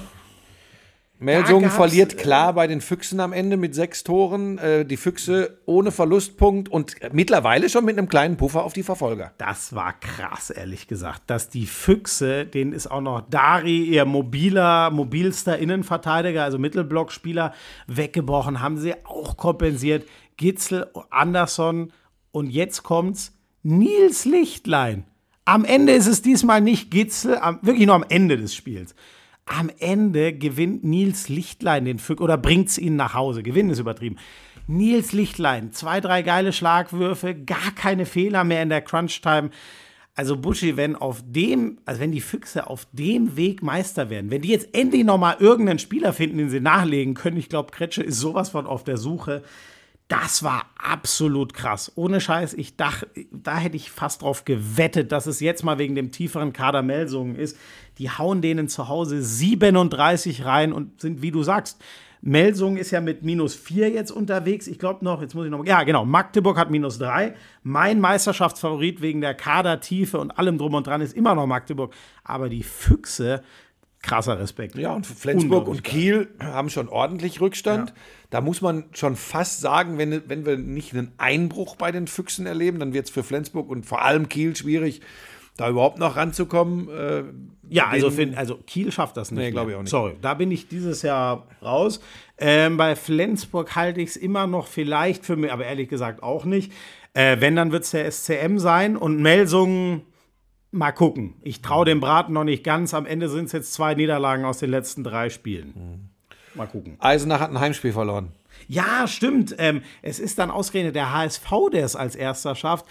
[1.24, 4.58] Melsungen verliert äh, klar bei den Füchsen am Ende mit sechs Toren.
[4.58, 9.32] Äh, die Füchse ohne Verlustpunkt und mittlerweile schon mit einem kleinen Puffer auf die Verfolger.
[9.38, 11.24] Das war krass, ehrlich gesagt.
[11.28, 17.54] Dass die Füchse, denen ist auch noch Dari, ihr mobiler, mobilster Innenverteidiger, also Mittelblockspieler,
[17.88, 20.06] weggebrochen, haben sie auch kompensiert.
[20.38, 21.92] Gitzel, Anderson
[22.32, 25.06] und jetzt kommt's, Nils Lichtlein.
[25.46, 28.96] Am Ende ist es diesmal nicht Gitzel, am, wirklich nur am Ende des Spiels.
[29.46, 33.44] Am Ende gewinnt Nils Lichtlein den Füchs oder bringt's ihn nach Hause.
[33.44, 34.18] Gewinnen ist übertrieben.
[34.68, 39.50] Nils Lichtlein, zwei, drei geile Schlagwürfe, gar keine Fehler mehr in der Crunch-Time.
[40.16, 44.44] Also Buschi, wenn auf dem, also wenn die Füchse auf dem Weg Meister werden, wenn
[44.44, 48.04] die jetzt endlich noch mal irgendeinen Spieler finden, den sie nachlegen können, ich glaube, Kretsche
[48.04, 49.41] ist sowas von auf der Suche.
[50.08, 51.91] Das war absolut krass.
[51.96, 55.96] Ohne Scheiß, ich dachte, da hätte ich fast drauf gewettet, dass es jetzt mal wegen
[55.96, 57.58] dem tieferen Kader Melsungen ist.
[57.98, 61.82] Die hauen denen zu Hause 37 rein und sind, wie du sagst,
[62.26, 64.68] Melsungen ist ja mit minus 4 jetzt unterwegs.
[64.68, 65.68] Ich glaube noch, jetzt muss ich noch mal.
[65.68, 66.06] Ja, genau.
[66.06, 67.36] Magdeburg hat minus 3.
[67.64, 71.94] Mein Meisterschaftsfavorit wegen der Kadertiefe und allem drum und dran ist immer noch Magdeburg.
[72.24, 73.44] Aber die Füchse,
[74.02, 74.76] krasser Respekt.
[74.76, 77.94] Ja, und Flensburg und Kiel haben schon ordentlich Rückstand.
[78.30, 82.46] Da muss man schon fast sagen, wenn, wenn wir nicht einen Einbruch bei den Füchsen
[82.46, 85.02] erleben, dann wird es für Flensburg und vor allem Kiel schwierig,
[85.58, 86.89] da überhaupt noch ranzukommen.
[86.89, 87.24] Äh,
[87.70, 89.39] Ja, also, für, also Kiel schafft das nicht.
[89.39, 89.76] Nee, glaub mehr.
[89.76, 89.91] ich auch nicht.
[89.91, 91.99] Sorry, da bin ich dieses Jahr raus.
[92.38, 96.45] Ähm, bei Flensburg halte ich es immer noch vielleicht für mich, aber ehrlich gesagt auch
[96.45, 96.72] nicht.
[97.14, 100.01] Äh, wenn, dann wird es der SCM sein und Melsungen
[100.72, 101.36] mal gucken.
[101.43, 102.93] Ich traue dem Braten noch nicht ganz.
[102.95, 106.10] Am Ende sind es jetzt zwei Niederlagen aus den letzten drei Spielen.
[106.56, 106.97] Mal gucken.
[106.99, 108.30] Eisenach hat ein Heimspiel verloren.
[108.68, 109.56] Ja, stimmt.
[109.60, 112.86] Ähm, es ist dann ausgerechnet der HSV, der es als erster schafft.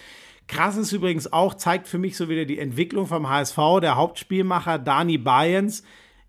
[0.52, 3.56] Krass ist übrigens auch, zeigt für mich so wieder die Entwicklung vom HSV.
[3.80, 5.82] Der Hauptspielmacher Dani Bayens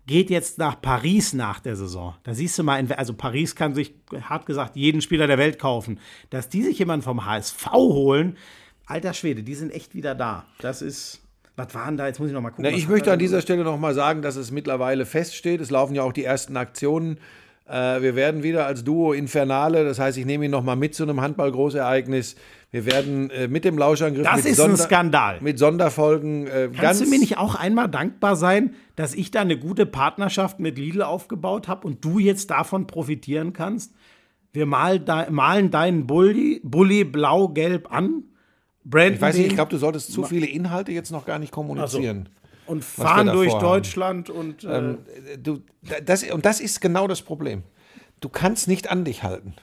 [0.06, 2.14] geht jetzt nach Paris nach der Saison.
[2.22, 6.00] Da siehst du mal, also Paris kann sich, hart gesagt, jeden Spieler der Welt kaufen.
[6.30, 8.38] Dass die sich jemanden vom HSV holen,
[8.86, 10.46] alter Schwede, die sind echt wieder da.
[10.58, 11.20] Das ist,
[11.56, 12.06] was waren da?
[12.06, 12.64] Jetzt muss ich noch mal gucken.
[12.64, 15.60] Na, ich möchte an dieser Stelle noch mal sagen, dass es mittlerweile feststeht.
[15.60, 17.18] Es laufen ja auch die ersten Aktionen.
[17.66, 20.94] Äh, wir werden wieder als Duo Infernale, das heißt, ich nehme ihn noch mal mit
[20.94, 22.36] zu einem Handball-Großereignis.
[22.74, 25.40] Wir werden äh, mit dem Lauschangriff Das mit, ist ein Skandal.
[25.40, 29.56] mit Sonderfolgen äh, Kannst du mir nicht auch einmal dankbar sein, dass ich da eine
[29.56, 33.94] gute Partnerschaft mit Lidl aufgebaut habe und du jetzt davon profitieren kannst?
[34.52, 38.24] Wir mal da, malen deinen Bulli, Bulli blau-gelb an,
[38.82, 41.52] branden Ich weiß nicht, ich glaube, du solltest zu viele Inhalte jetzt noch gar nicht
[41.52, 42.28] kommunizieren.
[42.66, 43.68] und wir fahren durch vorhaben.
[43.68, 44.98] Deutschland und äh, Ähm,
[45.40, 45.60] du,
[46.04, 47.62] das, und das ist genau das Problem.
[48.20, 49.54] Du kannst nicht an dich halten.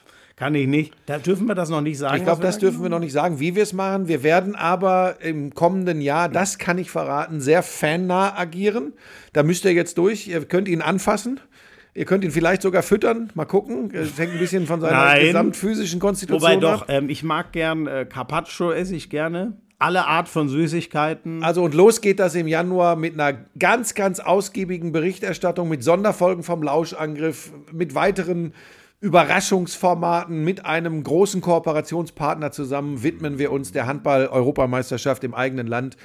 [0.42, 0.92] Kann ich nicht.
[1.06, 2.18] Da dürfen wir das noch nicht sagen.
[2.18, 4.08] Ich glaube, das da dürfen wir noch nicht sagen, wie wir es machen.
[4.08, 8.94] Wir werden aber im kommenden Jahr, das kann ich verraten, sehr fannah agieren.
[9.34, 10.28] Da müsst ihr jetzt durch.
[10.28, 11.40] Ihr könnt ihn anfassen.
[11.94, 13.30] Ihr könnt ihn vielleicht sogar füttern.
[13.36, 13.92] Mal gucken.
[13.94, 15.28] Es hängt ein bisschen von seiner Nein.
[15.28, 16.88] gesamtphysischen Konstitution Wobei doch, ab.
[16.90, 19.54] ähm, ich mag gern äh, Carpaccio, esse ich gerne.
[19.78, 21.44] Alle Art von Süßigkeiten.
[21.44, 26.42] Also und los geht das im Januar mit einer ganz, ganz ausgiebigen Berichterstattung, mit Sonderfolgen
[26.42, 28.54] vom Lauschangriff, mit weiteren
[29.02, 35.98] Überraschungsformaten, mit einem großen Kooperationspartner zusammen widmen wir uns der Handball-Europameisterschaft im eigenen Land.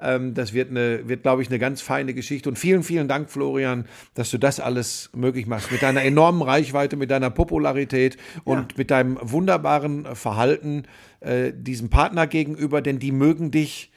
[0.00, 2.48] Ähm, das wird, eine, wird glaube ich, eine ganz feine Geschichte.
[2.48, 3.84] Und vielen, vielen Dank, Florian,
[4.14, 5.70] dass du das alles möglich machst.
[5.70, 10.84] Mit deiner enormen Reichweite, mit deiner Popularität und mit deinem wunderbaren Verhalten
[11.20, 13.92] äh, diesem Partner gegenüber, denn die mögen dich.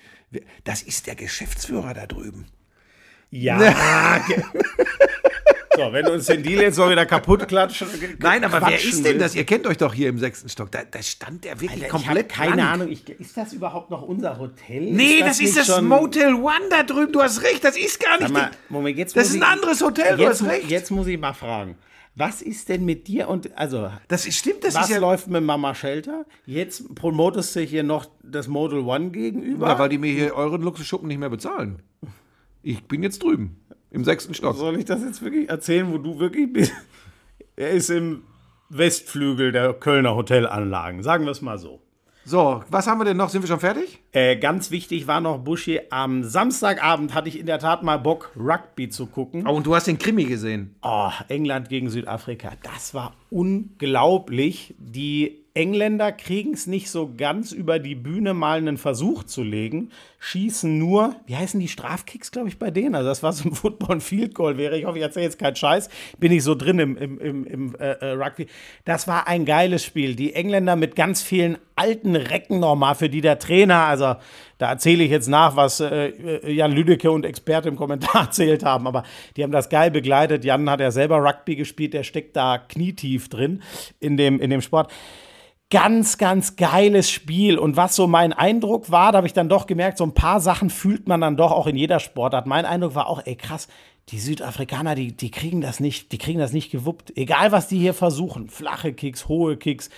[0.66, 2.48] Das ist der Geschäftsführer da drüben.
[3.30, 4.22] ja.
[5.76, 7.88] so, wenn uns den Deal jetzt noch wieder kaputt klatschen.
[8.20, 9.36] Nein, aber wer ist denn das?
[9.36, 10.72] Ihr kennt euch doch hier im sechsten Stock.
[10.72, 12.68] Da, da stand der wirklich Ich komplett keine.
[12.68, 12.90] Ahnung.
[12.90, 14.92] Ich, ist das überhaupt noch unser Hotel?
[14.92, 17.12] Nee, das, ist nicht das schon- Motel One da drüben.
[17.14, 18.32] Du hast recht, das ist gar nicht.
[18.32, 20.70] mal, Moment, jetzt das ist ein ich- anderes Hotel, du Jetzt, hast recht.
[20.70, 21.76] jetzt muss ich mal fragen.
[22.14, 24.98] Was ist denn mit dir und also das ist, stimmt, das was ist ja.
[25.00, 26.26] läuft mit Mama Shelter?
[26.46, 29.70] Jetzt promotest du hier noch das Model One gegenüber.
[29.70, 31.82] Ja, weil die mir hier euren Luxusschuppen nicht mehr bezahlen.
[32.64, 33.56] Ich bin jetzt drüben,
[33.92, 34.56] im sechsten Stock.
[34.56, 36.74] Soll ich das jetzt wirklich erzählen, wo du wirklich bist?
[37.56, 38.24] Er ist im
[38.70, 41.82] Westflügel der Kölner Hotelanlagen, sagen wir es mal so.
[42.24, 43.30] So, was haben wir denn noch?
[43.30, 44.00] Sind wir schon fertig?
[44.12, 48.32] Äh, ganz wichtig war noch, Buschi, am Samstagabend hatte ich in der Tat mal Bock,
[48.38, 49.48] Rugby zu gucken.
[49.48, 50.76] Oh, und du hast den Krimi gesehen.
[50.84, 52.52] Oh, England gegen Südafrika.
[52.62, 54.76] Das war unglaublich.
[54.78, 59.90] Die Engländer kriegen es nicht so ganz über die Bühne, mal einen Versuch zu legen.
[60.20, 62.96] Schießen nur, wie heißen die Strafkicks, glaube ich, bei denen?
[62.96, 64.78] Also, das war so ein Football Field Goal wäre.
[64.78, 65.90] Ich hoffe, ich erzähle jetzt keinen Scheiß.
[66.20, 68.48] Bin ich so drin im, im, im, im äh, äh, Rugby.
[68.86, 70.16] Das war ein geiles Spiel.
[70.16, 74.16] Die Engländer mit ganz vielen alten Recken nochmal, für die der Trainer, also
[74.58, 78.64] da erzähle ich jetzt nach, was äh, äh, Jan Lüdecke und Experte im Kommentar erzählt
[78.64, 79.04] haben, aber
[79.36, 80.46] die haben das geil begleitet.
[80.46, 83.64] Jan hat ja selber Rugby gespielt, der steckt da knietief drin
[84.00, 84.92] in dem, in dem Sport.
[85.72, 87.58] Ganz, ganz geiles Spiel.
[87.58, 90.42] Und was so mein Eindruck war, da habe ich dann doch gemerkt, so ein paar
[90.42, 92.46] Sachen fühlt man dann doch auch in jeder Sportart.
[92.46, 93.70] Mein Eindruck war auch, ey krass,
[94.10, 97.16] die Südafrikaner, die, die kriegen das nicht, die kriegen das nicht gewuppt.
[97.16, 99.90] Egal, was die hier versuchen, flache Kicks, hohe Kicks,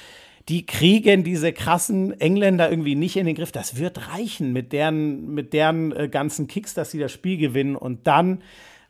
[0.47, 3.51] die kriegen diese krassen Engländer irgendwie nicht in den Griff.
[3.51, 7.75] Das wird reichen mit deren, mit deren äh, ganzen Kicks, dass sie das Spiel gewinnen.
[7.75, 8.43] Und dann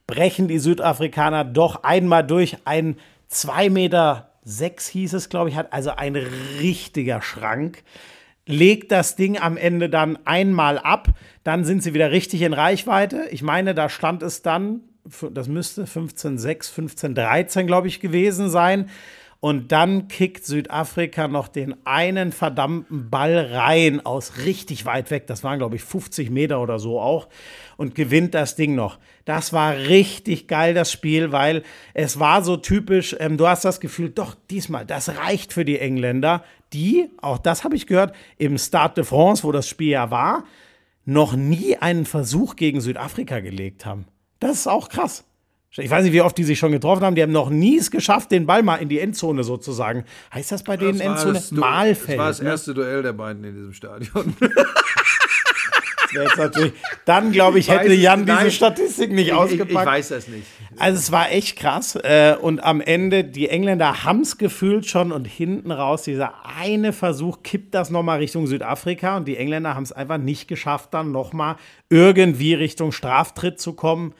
[0.06, 2.58] brechen die Südafrikaner doch einmal durch.
[2.66, 2.98] Ein
[3.30, 7.84] 2 Meter sechs hieß es, glaube ich, hat also ein richtiger Schrank.
[8.46, 11.10] Legt das Ding am Ende dann einmal ab,
[11.44, 13.28] dann sind sie wieder richtig in Reichweite.
[13.32, 14.82] Ich meine, da stand es dann,
[15.32, 18.90] das müsste 15,6, 15,13, glaube ich, gewesen sein.
[19.40, 25.28] Und dann kickt Südafrika noch den einen verdammten Ball rein aus richtig weit weg.
[25.28, 27.28] Das waren, glaube ich, 50 Meter oder so auch.
[27.78, 29.00] Und gewinnt das Ding noch.
[29.26, 31.64] Das war richtig geil, das Spiel, weil
[31.94, 33.16] es war so typisch.
[33.20, 36.44] Ähm, du hast das Gefühl, doch, diesmal, das reicht für die Engländer,
[36.74, 40.44] die, auch das habe ich gehört, im Stade de France, wo das Spiel ja war,
[41.06, 44.06] noch nie einen Versuch gegen Südafrika gelegt haben.
[44.40, 45.24] Das ist auch krass.
[45.76, 47.16] Ich weiß nicht, wie oft die sich schon getroffen haben.
[47.16, 50.04] Die haben noch nie es geschafft, den Ball mal in die Endzone sozusagen.
[50.32, 51.34] Heißt das bei denen Das Endzone?
[51.34, 52.10] das Malfeld.
[52.10, 52.50] Das war das ne?
[52.50, 54.36] erste Duell der beiden in diesem Stadion.
[56.14, 56.74] Wäre jetzt natürlich,
[57.06, 59.72] dann glaube ich, hätte es- Jan diese Statistik nicht Ich, ich, ausgepackt.
[59.72, 60.46] ich weiß das nicht.
[60.78, 61.96] Also es war echt krass.
[61.96, 66.94] Äh, Und am Ende, die Engländer haben es gefühlt schon und hinten raus, dieser eine
[66.94, 71.12] Versuch kippt das nochmal Richtung Südafrika und die Engländer haben es einfach nicht geschafft, dann
[71.12, 71.56] nochmal
[71.90, 74.14] irgendwie Richtung Straftritt zu kommen.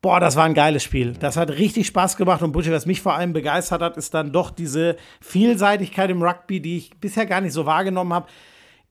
[0.00, 1.14] Boah, das war ein geiles Spiel.
[1.18, 4.30] Das hat richtig Spaß gemacht und Buschi, was mich vor allem begeistert hat, ist dann
[4.30, 8.28] doch diese Vielseitigkeit im Rugby, die ich bisher gar nicht so wahrgenommen habe.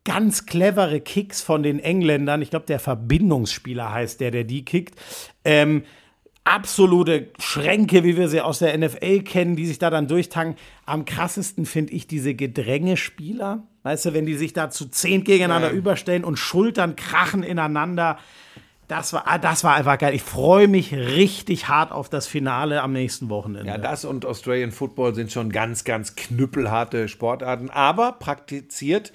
[0.08, 2.42] Ganz clevere Kicks von den Engländern.
[2.42, 4.96] Ich glaube, der Verbindungsspieler heißt der, der die kickt.
[5.44, 5.84] Ähm,
[6.46, 10.56] absolute Schränke, wie wir sie aus der NFL kennen, die sich da dann durchtanken.
[10.86, 13.64] Am krassesten finde ich diese Gedrängespieler.
[13.84, 15.74] Weißt du, wenn die sich da zu zehn gegeneinander Ja.
[15.74, 18.18] überstellen und Schultern krachen ineinander.
[18.88, 20.14] Das war, ah, das war einfach geil.
[20.16, 23.68] Ich freue mich richtig hart auf das Finale am nächsten Wochenende.
[23.68, 29.12] Ja, das und Australian Football sind schon ganz, ganz knüppelharte Sportarten, aber praktiziert,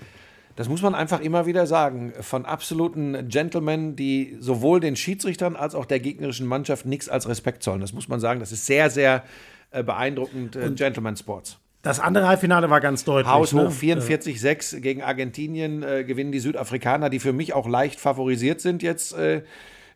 [0.62, 5.74] das muss man einfach immer wieder sagen, von absoluten Gentlemen, die sowohl den Schiedsrichtern als
[5.74, 7.80] auch der gegnerischen Mannschaft nichts als Respekt zollen.
[7.80, 9.24] Das muss man sagen, das ist sehr, sehr
[9.72, 10.54] äh, beeindruckend.
[10.54, 11.58] Äh, Gentleman Sports.
[11.82, 13.26] Das andere Halbfinale war ganz deutlich.
[13.26, 13.96] Haushoch ne?
[13.96, 19.14] 44-6 gegen Argentinien äh, gewinnen die Südafrikaner, die für mich auch leicht favorisiert sind jetzt.
[19.14, 19.42] Äh,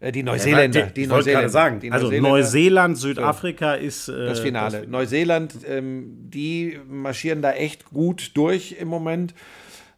[0.00, 0.86] äh, die Neuseeländer.
[0.86, 1.48] Die ich wollte gerade Neuseeländer.
[1.48, 2.10] sagen, Die also.
[2.10, 4.84] Neuseeland, Südafrika ist äh, das Finale.
[4.88, 9.32] Neuseeland, ähm, die marschieren da echt gut durch im Moment.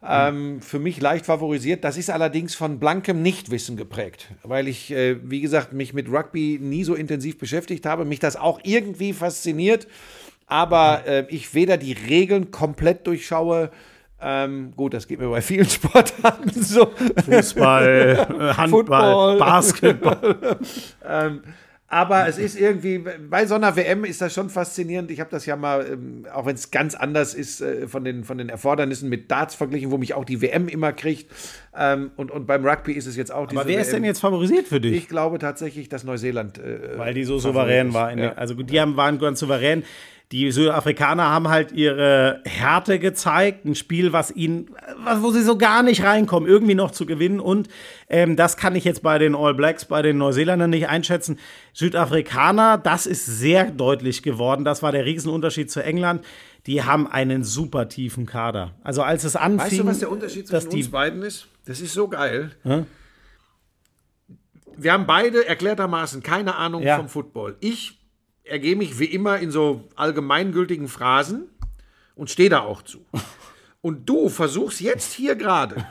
[0.00, 1.82] Ähm, für mich leicht favorisiert.
[1.82, 6.58] Das ist allerdings von blankem Nichtwissen geprägt, weil ich, äh, wie gesagt, mich mit Rugby
[6.60, 9.88] nie so intensiv beschäftigt habe, mich das auch irgendwie fasziniert,
[10.46, 13.70] aber äh, ich weder die Regeln komplett durchschaue.
[14.20, 16.92] Ähm, gut, das geht mir bei vielen Sportarten so.
[17.24, 19.38] Fußball, äh, Handball.
[19.38, 20.58] Basketball.
[21.04, 21.42] Ähm,
[21.90, 22.98] aber es ist irgendwie,
[23.30, 25.10] bei so einer WM ist das schon faszinierend.
[25.10, 28.24] Ich habe das ja mal, ähm, auch wenn es ganz anders ist, äh, von, den,
[28.24, 31.30] von den Erfordernissen mit Darts verglichen, wo mich auch die WM immer kriegt.
[31.74, 33.96] Ähm, und, und beim Rugby ist es jetzt auch diese Aber wer ist WM.
[33.96, 34.94] denn jetzt favorisiert für dich?
[34.96, 36.58] Ich glaube tatsächlich, dass Neuseeland.
[36.58, 38.12] Äh, Weil die so souverän war.
[38.12, 38.24] In Ja.
[38.30, 39.82] der, also gut, die haben, waren ganz souverän.
[40.30, 44.68] Die Südafrikaner haben halt ihre Härte gezeigt, ein Spiel, was ihnen,
[45.22, 47.40] wo sie so gar nicht reinkommen, irgendwie noch zu gewinnen.
[47.40, 47.68] Und
[48.10, 51.38] ähm, das kann ich jetzt bei den All Blacks, bei den Neuseeländern nicht einschätzen.
[51.72, 54.66] Südafrikaner, das ist sehr deutlich geworden.
[54.66, 56.22] Das war der Riesenunterschied zu England.
[56.66, 58.74] Die haben einen super tiefen Kader.
[58.84, 61.46] Also als es anfing, Weißt du, was der Unterschied zwischen uns beiden ist?
[61.64, 62.50] Das ist so geil.
[64.76, 66.98] Wir haben beide erklärtermaßen keine Ahnung Ja.
[66.98, 67.56] vom Football.
[67.60, 67.97] Ich
[68.48, 71.48] ergehe mich wie immer in so allgemeingültigen Phrasen
[72.14, 73.04] und stehe da auch zu.
[73.80, 75.86] Und du versuchst jetzt hier gerade,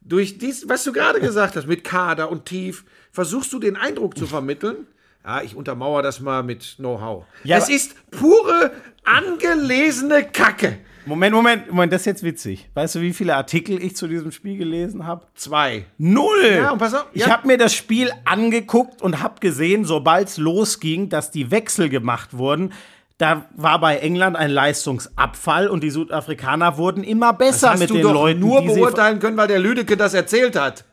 [0.00, 4.16] durch dies, was du gerade gesagt hast, mit Kader und Tief, versuchst du den Eindruck
[4.16, 4.86] zu vermitteln.
[5.24, 7.24] Ja, ich untermauere das mal mit Know-how.
[7.42, 8.72] Ja, es ist pure,
[9.04, 10.78] angelesene Kacke.
[11.06, 12.68] Moment, Moment, Moment, das ist jetzt witzig.
[12.74, 15.24] Weißt du, wie viele Artikel ich zu diesem Spiel gelesen habe?
[15.36, 15.86] Zwei.
[15.98, 16.56] Null.
[16.56, 17.30] Ja, und pass auf, Ich ja.
[17.30, 22.36] habe mir das Spiel angeguckt und habe gesehen, sobald es losging, dass die Wechsel gemacht
[22.36, 22.72] wurden.
[23.18, 27.94] Da war bei England ein Leistungsabfall und die Südafrikaner wurden immer besser hast mit du
[27.94, 30.84] den doch Leuten, nur beurteilen können, weil der Lüdecke das erzählt hat.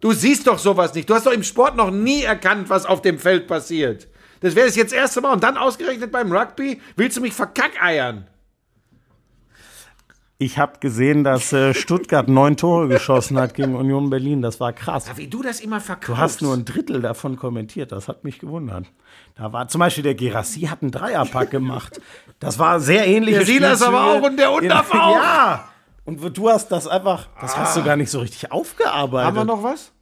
[0.00, 1.10] Du siehst doch sowas nicht.
[1.10, 4.06] Du hast doch im Sport noch nie erkannt, was auf dem Feld passiert.
[4.40, 5.32] Das wäre das jetzt das erste Mal.
[5.32, 8.26] Und dann ausgerechnet beim Rugby willst du mich verkackeiern.
[10.38, 14.42] Ich habe gesehen, dass äh, Stuttgart neun Tore geschossen hat gegen Union Berlin.
[14.42, 15.10] Das war krass.
[15.16, 16.08] Wie du das immer verkaufst.
[16.08, 17.90] Du hast nur ein Drittel davon kommentiert.
[17.90, 18.84] Das hat mich gewundert.
[19.34, 22.00] Da war zum Beispiel der Gerassi hat einen Dreierpack gemacht.
[22.38, 23.34] Das war sehr ähnlich.
[23.34, 25.16] Der Silas aber auch und der Undorf auch.
[25.16, 25.68] Ja.
[26.04, 29.26] Und du hast das einfach, das hast du gar nicht so richtig aufgearbeitet.
[29.26, 29.92] Haben wir noch was?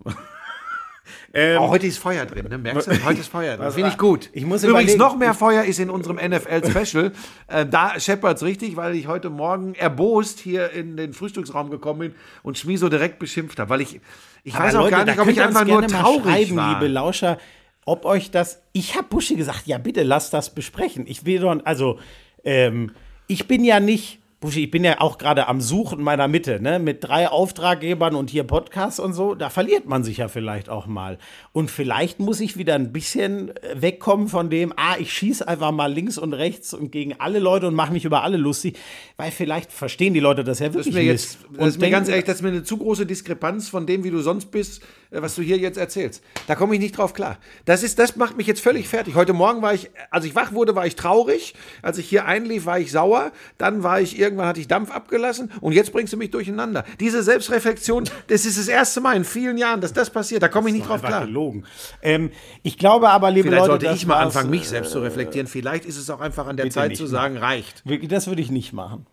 [1.33, 2.59] Ähm, Oh, heute ist Feuer drin, ne?
[2.59, 3.05] Merkst du?
[3.05, 3.71] Heute ist Feuer drin.
[3.73, 4.31] Finde ich gut.
[4.33, 7.13] Ich muss Übrigens, überlegen- noch mehr Feuer ist in unserem NFL-Special.
[7.49, 12.15] äh, da scheppert's richtig, weil ich heute Morgen erbost hier in den Frühstücksraum gekommen bin
[12.43, 13.71] und Schmiso direkt beschimpft habe.
[13.71, 14.01] Weil ich,
[14.45, 16.57] ich weiß auch gar Leute, nicht, da ob ich einfach nur gerne mal traurig schreiben,
[16.57, 16.75] war.
[16.81, 17.39] liebe Lauscher,
[17.85, 18.63] ob euch das.
[18.73, 21.05] Ich habe Buschi gesagt, ja bitte lasst das besprechen.
[21.07, 21.99] Ich will doch, also
[22.45, 22.93] ähm,
[23.27, 26.79] ich bin ja nicht Buschi, ich bin ja auch gerade am Suchen meiner Mitte, ne?
[26.79, 30.87] Mit drei Auftraggebern und hier Podcasts und so, da verliert man sich ja vielleicht auch
[30.87, 31.17] mal.
[31.53, 35.73] Und vielleicht muss ich wieder ein bisschen äh, wegkommen von dem, ah, ich schieße einfach
[35.73, 38.77] mal links und rechts und gegen alle Leute und mache mich über alle lustig,
[39.17, 41.91] weil vielleicht verstehen die Leute das ja Das wirklich ist mir jetzt, das ist mir
[41.91, 44.83] ganz ehrlich, das ist mir eine zu große Diskrepanz von dem, wie du sonst bist,
[45.11, 46.23] was du hier jetzt erzählst.
[46.47, 47.39] Da komme ich nicht drauf klar.
[47.65, 49.15] Das ist, das macht mich jetzt völlig fertig.
[49.15, 51.55] Heute Morgen war ich, als ich wach wurde, war ich traurig.
[51.83, 53.33] Als ich hier einlief, war ich sauer.
[53.59, 56.85] Dann war ich, irgendwann hatte ich Dampf abgelassen und jetzt bringst du mich durcheinander.
[57.01, 60.43] Diese Selbstreflexion, das ist das erste Mal in vielen Jahren, dass das passiert.
[60.43, 61.27] Da komme ich nicht drauf klar.
[61.27, 61.65] gelogen.
[62.03, 62.31] Ähm,
[62.63, 65.47] ich glaube aber, liebe Vielleicht Leute, sollte ich mal anfangen, mich äh, selbst zu reflektieren.
[65.47, 67.83] Vielleicht ist es auch einfach an der Zeit nicht zu sagen, reicht.
[67.87, 69.07] Wirklich, Das würde ich nicht machen.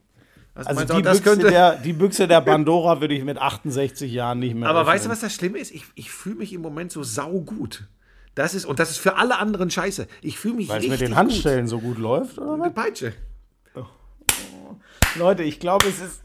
[0.53, 3.37] Was Also du, die das Büchse, könnte- der, die Büchse der Pandora würde ich mit
[3.37, 4.93] 68 Jahren nicht mehr Aber öffnen.
[4.93, 5.71] weißt du, was das Schlimme ist?
[5.71, 7.87] Ich, ich fühle mich im Moment so saugut.
[8.35, 10.07] Das ist, und das ist für alle anderen scheiße.
[10.21, 12.61] Ich fühle mich Weil es mit den Handstellen so gut läuft, oder gut.
[12.63, 13.13] Eine Peitsche.
[15.15, 16.21] Leute, ich glaube, es ist.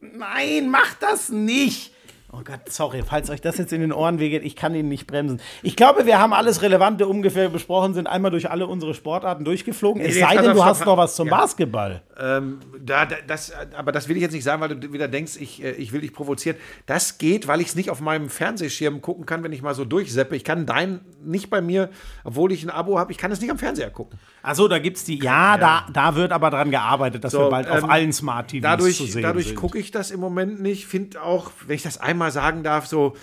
[0.00, 1.92] Nein, macht das nicht!
[2.38, 5.06] Oh Gott, sorry, falls euch das jetzt in den Ohren wehgeht, ich kann ihn nicht
[5.06, 5.40] bremsen.
[5.62, 10.02] Ich glaube, wir haben alles Relevante ungefähr besprochen, sind einmal durch alle unsere Sportarten durchgeflogen.
[10.02, 11.36] Es Nee, sei pass denn, auf, du hast noch was zum Ja.
[11.38, 12.02] Basketball.
[12.20, 15.36] Ähm, da, da, das, aber das will ich jetzt nicht sagen, weil du wieder denkst,
[15.40, 16.56] ich, äh, ich will dich provozieren.
[16.84, 19.84] Das geht, weil ich es nicht auf meinem Fernsehschirm gucken kann, wenn ich mal so
[19.84, 20.36] durchseppe.
[20.36, 21.88] Ich kann dein nicht bei mir,
[22.24, 24.18] obwohl ich ein Abo habe, ich kann es nicht am Fernseher gucken.
[24.42, 25.18] Achso, da gibt's die.
[25.22, 28.48] Ja, Da, da wird aber dran gearbeitet, dass So, wir bald auf ähm, allen Smart
[28.48, 29.56] TVs Dadurch, zu sehen dadurch sind.
[29.56, 30.86] gucke ich das im Moment nicht.
[30.86, 33.14] Finde auch, wenn ich das einmal sagen darf, so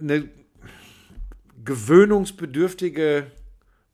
[0.00, 0.28] eine
[1.64, 3.26] gewöhnungsbedürftige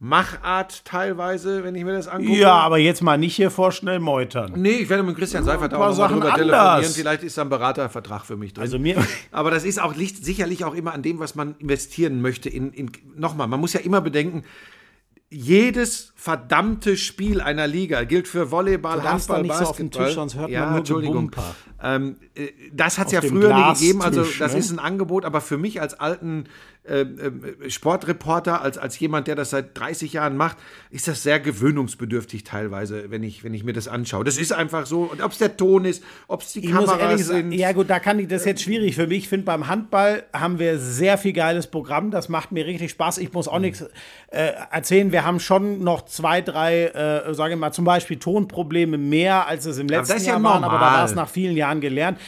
[0.00, 2.38] Machart teilweise, wenn ich mir das angucke.
[2.38, 4.52] Ja, aber jetzt mal nicht hier vorschnell meutern.
[4.56, 6.46] Nee, ich werde mit Christian Seifert ein auch paar noch mal Sachen drüber anders.
[6.46, 6.92] telefonieren.
[6.94, 8.62] Vielleicht ist da ein Beratervertrag für mich drin.
[8.62, 9.04] Also mir.
[9.32, 12.48] Aber das ist auch liegt sicherlich auch immer an dem, was man investieren möchte.
[12.48, 14.44] In, in, Nochmal, man muss ja immer bedenken,
[15.30, 19.90] jedes verdammte Spiel einer Liga gilt für Volleyball, Du Handball, da nicht so auf den
[19.90, 20.06] Basketball.
[20.06, 21.30] Tisch, sonst hört ja, man nur Entschuldigung.
[21.30, 21.54] Gebumper.
[21.82, 24.02] Ähm, äh, das hat es ja früher nie gegeben.
[24.02, 24.58] Also das ne?
[24.58, 26.44] ist ein Angebot, aber für mich als alten
[27.68, 30.56] Sportreporter, als, als jemand, der das seit 30 Jahren macht,
[30.90, 34.24] ist das sehr gewöhnungsbedürftig teilweise, wenn ich, wenn ich mir das anschaue.
[34.24, 35.02] Das ist einfach so.
[35.02, 37.52] Und ob es der Ton ist, ob es die Ich Kameras ehrlich sind.
[37.52, 39.18] ja gut, da kann ich das ist jetzt schwierig für mich.
[39.18, 42.10] Ich finde, beim Handball haben wir sehr viel geiles Programm.
[42.10, 43.18] Das macht mir richtig Spaß.
[43.18, 43.52] Ich muss Mhm.
[43.52, 43.82] auch nichts
[44.30, 45.12] äh, erzählen.
[45.12, 49.66] Wir haben schon noch zwei, drei, äh, sage ich mal, zum Beispiel Tonprobleme mehr, als
[49.66, 50.64] es im letzten ist ja Jahr waren.
[50.64, 52.18] Aber da war es nach vielen Jahren gelernt.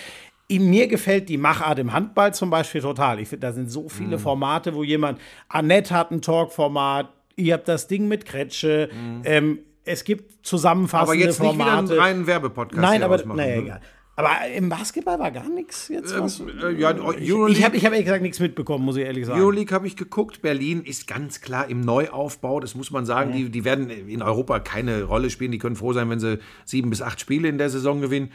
[0.58, 3.20] Mir gefällt die Machart im Handball zum Beispiel total.
[3.20, 4.20] Ich finde, da sind so viele Mhm.
[4.20, 8.88] Formate, wo jemand, Annette hat ein Talkformat, ihr habt das Ding mit Kretsche,
[9.24, 11.22] ähm, es gibt zusammenfassende Mhm.
[11.22, 11.92] aber jetzt nicht wieder Formate.
[11.92, 13.62] einen reinen Werbepodcast Nein, aber naja, ne?
[13.62, 13.80] egal.
[14.16, 16.18] Aber im Basketball war gar nichts jetzt.
[16.18, 16.40] Was?
[16.40, 19.40] Äh, ja, ich Euroleague, habe ich hab ehrlich gesagt nichts mitbekommen, muss ich ehrlich sagen.
[19.40, 20.42] Euroleague habe ich geguckt.
[20.42, 22.60] Berlin ist ganz klar im Neuaufbau.
[22.60, 23.32] Das muss man sagen.
[23.32, 25.52] Die, die werden in Europa keine Rolle spielen.
[25.52, 28.30] Die können froh sein, wenn sie sieben bis acht Spiele in der Saison gewinnen.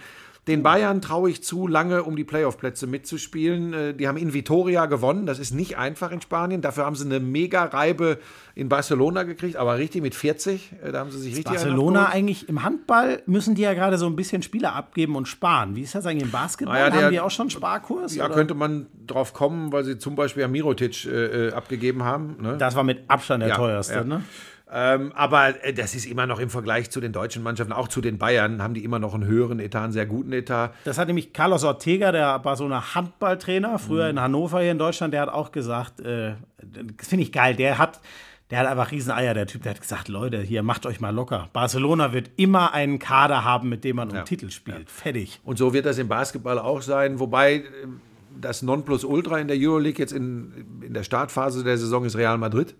[0.47, 3.73] Den Bayern traue ich zu, lange um die Playoff-Plätze mitzuspielen.
[3.73, 5.25] Äh, Die haben in Vitoria gewonnen.
[5.25, 6.61] Das ist nicht einfach in Spanien.
[6.61, 8.19] Dafür haben sie eine mega Reibe
[8.53, 10.71] in Barcelona gekriegt, aber richtig mit 40.
[10.83, 14.05] Äh, Da haben sie sich richtig Barcelona eigentlich im Handball müssen die ja gerade so
[14.05, 15.75] ein bisschen Spieler abgeben und sparen.
[15.75, 16.75] Wie ist das eigentlich im Basketball?
[16.75, 18.15] Ah ja, der- Haben die auch schon Sparkurs?
[18.15, 18.35] Ja, oder?
[18.35, 22.35] könnte man drauf kommen, weil sie zum Beispiel an Mirotic äh, äh, abgegeben haben.
[22.39, 22.57] Ne?
[22.57, 24.03] Das war mit Abstand der Ja, teuerste, ja.
[24.03, 24.23] ne?
[24.71, 28.01] Ähm, aber äh, das ist immer noch im Vergleich zu den deutschen Mannschaften, auch zu
[28.01, 30.71] den Bayern, haben die immer noch einen höheren Etat, einen sehr guten Etat.
[30.85, 34.09] Das hat nämlich Carlos Ortega, der war so ein Handballtrainer, früher Mhm.
[34.11, 36.33] in Hannover hier in Deutschland, der hat auch gesagt, äh,
[36.97, 38.01] das finde ich geil, der hat,
[38.49, 41.47] der hat einfach Rieseneier, der Typ, der hat gesagt, Leute, hier, macht euch mal locker.
[41.53, 44.89] Barcelona wird immer einen Kader haben, mit dem man um Titel spielt.
[44.89, 45.39] Fertig.
[45.43, 47.63] Und so wird das im Basketball auch sein, wobei äh,
[48.41, 52.75] das Nonplusultra in der Euroleague jetzt in, in der Startphase der Saison ist Real Madrid.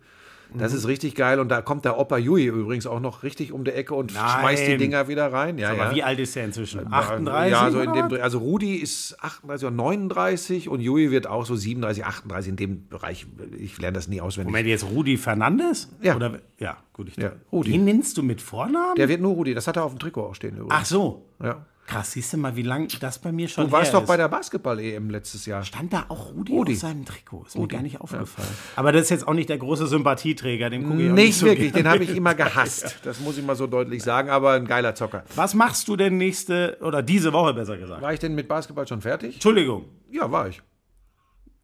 [0.58, 0.78] Das Mhm.
[0.80, 3.72] ist richtig geil und da kommt der Opa Jui übrigens auch noch richtig um die
[3.72, 4.24] Ecke und Nein.
[4.40, 5.58] schmeißt die Dinger wieder rein.
[5.58, 5.96] Ja, Aber ja.
[5.96, 6.92] wie alt ist der inzwischen?
[6.92, 7.52] 38?
[7.52, 8.12] Ja, so in dem.
[8.22, 12.88] Also Rudi ist 38 oder 39 und Jui wird auch so 37, 38 in dem
[12.88, 13.26] Bereich.
[13.58, 14.52] Ich lerne das nie auswendig.
[14.52, 15.90] Moment, jetzt Rudi Fernandes?
[16.02, 16.16] Ja.
[16.16, 17.10] Oder, ja, gut.
[17.10, 17.72] Ich Ja, Rudi.
[17.72, 18.96] Den nennst du mit Vornamen?
[18.96, 19.54] Der wird nur Rudi.
[19.54, 20.74] Das hat er auf dem Trikot auch stehen übrigens.
[20.76, 21.26] Ach so.
[21.44, 21.66] Ja.
[21.88, 24.20] Krass, siehst du mal, wie lang das bei mir schon Du warst doch bei ist.
[24.20, 25.64] der Basketball-EM letztes Jahr.
[25.64, 26.74] Stand da auch Rudi, Rudi.
[26.74, 27.44] auf seinem Trikot?
[27.46, 28.48] Ist mir gar nicht aufgefallen.
[28.76, 31.46] Aber das ist jetzt auch nicht der große Sympathieträger, gucke ich auch nicht Nicht so
[31.46, 32.98] wirklich, den habe ich immer gehasst.
[33.04, 35.24] Das muss ich mal so deutlich sagen, aber ein geiler Zocker.
[35.36, 38.02] Was machst du denn nächste, oder diese Woche besser gesagt?
[38.02, 39.36] War ich denn mit Basketball schon fertig?
[39.36, 39.86] Entschuldigung.
[40.12, 40.62] Ja, war ich.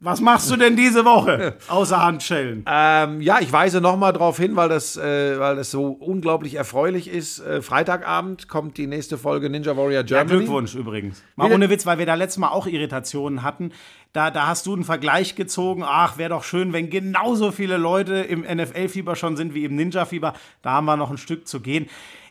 [0.03, 1.57] Was machst du denn diese Woche?
[1.67, 2.65] Außer Handschellen.
[2.67, 7.07] Ähm, ja, ich weise nochmal darauf hin, weil das, äh, weil das so unglaublich erfreulich
[7.07, 7.37] ist.
[7.39, 10.39] Äh, Freitagabend kommt die nächste Folge Ninja Warrior Ja, Germany.
[10.39, 11.21] Glückwunsch übrigens.
[11.35, 13.73] Mal ohne Witz, weil wir da letztes Mal auch Irritationen hatten.
[14.11, 15.83] Da, da hast du einen Vergleich gezogen.
[15.85, 20.33] Ach, wäre doch schön, wenn genauso viele Leute im NFL-Fieber schon sind wie im Ninja-Fieber.
[20.63, 21.87] Da haben wir noch ein Stück zu gehen.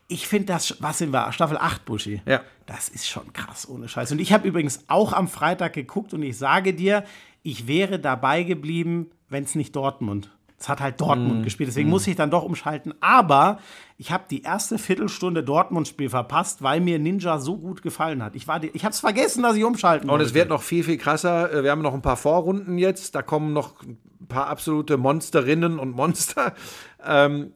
[0.09, 2.21] ich finde das, was sind wir, Staffel 8, Buschi?
[2.27, 2.41] Ja.
[2.67, 4.11] Das ist schon krass, ohne Scheiß.
[4.11, 7.05] Und ich habe übrigens auch am Freitag geguckt und ich sage dir,
[7.43, 10.31] ich wäre dabei geblieben, wenn es nicht Dortmund.
[10.59, 12.93] Es hat halt Dortmund gespielt, deswegen muss ich dann doch umschalten.
[13.01, 13.61] Aber
[13.97, 18.37] ich habe die erste Viertelstunde Dortmund-Spiel verpasst, weil mir Ninja so gut gefallen hat.
[18.37, 20.27] Ich, war ich habe es vergessen, dass ich umschalten Und wollte.
[20.27, 21.51] es wird noch viel, viel krasser.
[21.51, 23.15] Äh, Wir haben noch ein paar Vorrunden jetzt.
[23.15, 23.97] Da kommen noch ein
[24.29, 26.55] paar absolute Monsterinnen und Monster.
[27.03, 27.53] Ähm,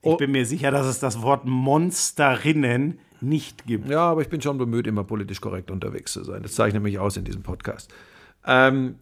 [0.00, 3.88] ich bin mir sicher, dass es das Wort Monsterinnen nicht gibt.
[3.90, 6.42] ja, aber ich bin schon bemüht, immer politisch korrekt unterwegs zu sein.
[6.42, 7.92] Das zeichnet mich aus in diesem Podcast.
[8.46, 8.96] Ähm,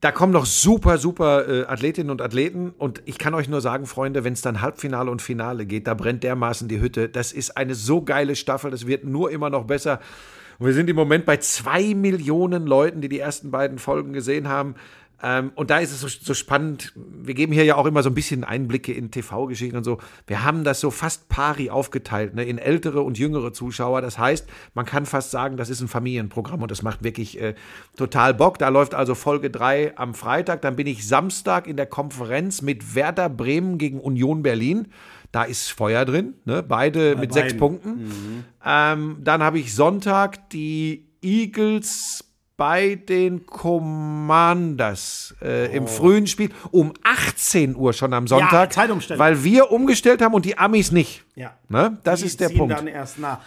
[0.00, 2.72] da kommen noch super, super äh, Athletinnen und Athleten.
[2.78, 5.94] Und ich kann euch nur sagen, Freunde, wenn es dann Halbfinale und Finale geht, da
[5.94, 7.08] brennt dermaßen die Hütte.
[7.08, 8.70] Das ist eine so geile Staffel.
[8.70, 10.00] Das wird nur immer noch besser.
[10.58, 14.48] Und wir sind im Moment bei zwei Millionen Leuten, die die ersten beiden Folgen gesehen
[14.48, 14.74] haben.
[15.22, 16.92] Ähm, und da ist es so, so spannend.
[16.96, 19.98] Wir geben hier ja auch immer so ein bisschen Einblicke in TV-Geschichten und so.
[20.26, 24.00] Wir haben das so fast pari aufgeteilt, ne, in ältere und jüngere Zuschauer.
[24.00, 27.54] Das heißt, man kann fast sagen, das ist ein Familienprogramm und das macht wirklich äh,
[27.96, 28.58] total Bock.
[28.58, 30.62] Da läuft also Folge 3 am Freitag.
[30.62, 34.88] Dann bin ich Samstag in der Konferenz mit Werder Bremen gegen Union Berlin.
[35.32, 36.62] Da ist Feuer drin, ne?
[36.62, 37.58] beide mit sechs beiden.
[37.58, 38.44] Punkten.
[38.64, 42.29] Ähm, dann habe ich Sonntag die Eagles
[42.60, 48.74] bei den Commanders äh, im frühen Spiel um 18 Uhr schon am Sonntag.
[48.74, 49.18] Zeitumstellung.
[49.18, 51.24] Weil wir umgestellt haben und die Amis nicht.
[51.36, 51.56] Ja.
[51.70, 51.96] Ne?
[52.04, 52.76] Das Die ist der Punkt.
[52.76, 53.38] dann erst nach.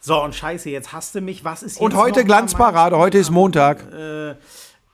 [0.00, 1.44] So, und scheiße, jetzt hast du mich.
[1.44, 3.84] Was ist jetzt Und heute Glanzparade, heute ist Montag.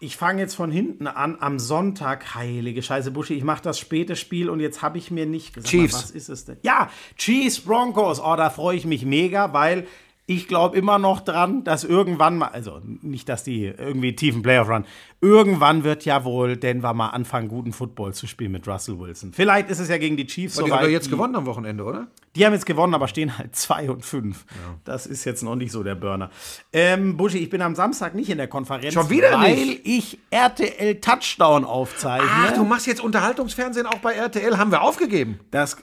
[0.01, 1.37] Ich fange jetzt von hinten an.
[1.39, 5.27] Am Sonntag, heilige Scheiße, Buschi, ich mache das späte Spiel und jetzt habe ich mir
[5.27, 5.95] nicht gesagt, Chiefs.
[5.95, 6.57] was ist es denn?
[6.63, 8.21] Ja, Chiefs Broncos.
[8.21, 9.87] Oh, da freue ich mich mega, weil
[10.29, 14.69] ich glaube immer noch dran, dass irgendwann mal, also nicht, dass die irgendwie tiefen Playoff
[14.69, 14.85] run,
[15.23, 19.33] irgendwann wird ja wohl Denver mal anfangen, guten Football zu spielen mit Russell Wilson.
[19.33, 22.09] Vielleicht ist es ja gegen die Chiefs die haben wir jetzt gewonnen am Wochenende, oder?
[22.37, 24.45] Die haben jetzt gewonnen, aber stehen halt 2 und 5.
[24.85, 26.29] Das ist jetzt noch nicht so der Burner.
[26.75, 28.93] Ähm, Buschi, ich bin am Samstag nicht in der Konferenz.
[28.93, 29.87] Schon wieder weil nicht?
[29.87, 32.29] ich RTL Touchdown aufzeichne.
[32.31, 35.41] Ach, du machst jetzt Unterhaltungsfernsehen auch bei RTL, haben wir aufgegeben.
[35.51, 35.79] das,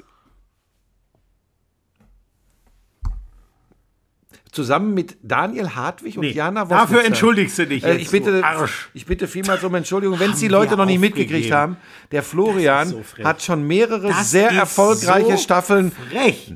[4.55, 7.05] Zusammen mit Daniel Hartwig und Nee, Jana dafür Wosnitzer.
[7.05, 8.89] entschuldigst du dich Äh, jetzt, ich, bitte, Arsch.
[8.93, 11.75] ich bitte vielmals um Entschuldigung, wenn es die Leute noch nicht mitgekriegt haben.
[12.11, 15.91] Der Florian so hat schon mehrere Das sehr erfolgreiche so Staffeln.
[16.09, 16.53] frech.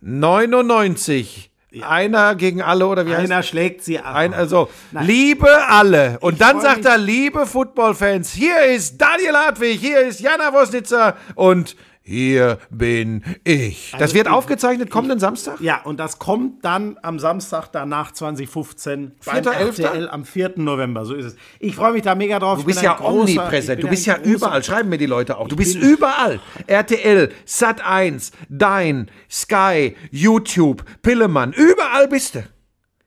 [0.00, 1.50] 99.
[1.82, 4.14] Einer gegen alle oder wie heißt Einer schlägt sie ab.
[4.16, 5.06] Ein, also, Nein.
[5.06, 6.18] liebe alle.
[6.20, 11.16] Und Ich dann sagt er, liebe Footballfans, hier ist Daniel Hartwig, hier ist Jana Wosnitzer
[11.36, 13.90] und hier bin ich.
[13.92, 15.60] das Also wird ich- aufgezeichnet kommenden Samstag?
[15.60, 19.82] Ja, und das kommt dann am Samstag danach 2015 beim 4.11.?
[19.84, 20.52] RTL am 4.
[20.56, 21.04] November.
[21.04, 21.36] So ist es.
[21.60, 22.58] Ich freue mich da mega drauf.
[22.60, 23.82] Du bist ja omnipräsent.
[23.82, 24.64] Du bist ja überall.
[24.64, 25.46] Schreiben mir die Leute auch.
[25.48, 26.40] Du bist überall.
[26.66, 31.52] RTL, Sat 1, Dein, Sky, YouTube, Pillemann.
[31.52, 32.44] Überall bist du.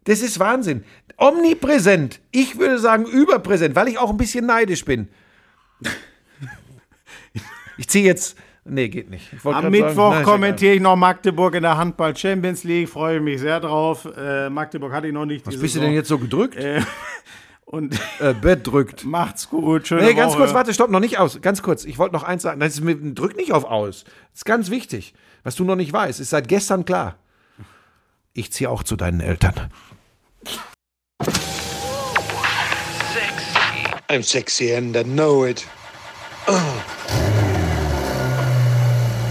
[0.06, 0.84] Das ist Wahnsinn.
[1.18, 2.20] Omnipräsent.
[2.32, 5.08] Ich würde sagen überpräsent, weil ich auch ein bisschen neidisch bin.
[7.78, 8.38] Ich ziehe jetzt.
[8.66, 9.28] Nee, geht nicht.
[9.44, 12.88] Am Mittwoch sagen, kommentiere ich noch Magdeburg in der Handball Champions League.
[12.88, 14.08] Freue mich sehr drauf.
[14.18, 15.46] Äh, Magdeburg hatte ich noch nicht.
[15.46, 16.58] Was bist du denn jetzt so gedrückt?
[17.66, 19.04] Und Äh, bedrückt.
[19.06, 19.88] macht's gut.
[19.88, 20.44] Schöne Nee, ganz Woche.
[20.44, 21.42] kurz, warte, stopp, noch nicht aus.
[21.42, 22.60] Ganz kurz, ich wollte noch eins sagen.
[22.60, 24.04] Das ist mit, drück nicht auf aus.
[24.04, 25.14] Das ist ganz wichtig.
[25.44, 27.18] Was du noch nicht weißt, ist seit gestern klar.
[28.34, 29.54] Ich ziehe auch zu deinen Eltern.
[34.10, 35.66] I'm sexy and I know it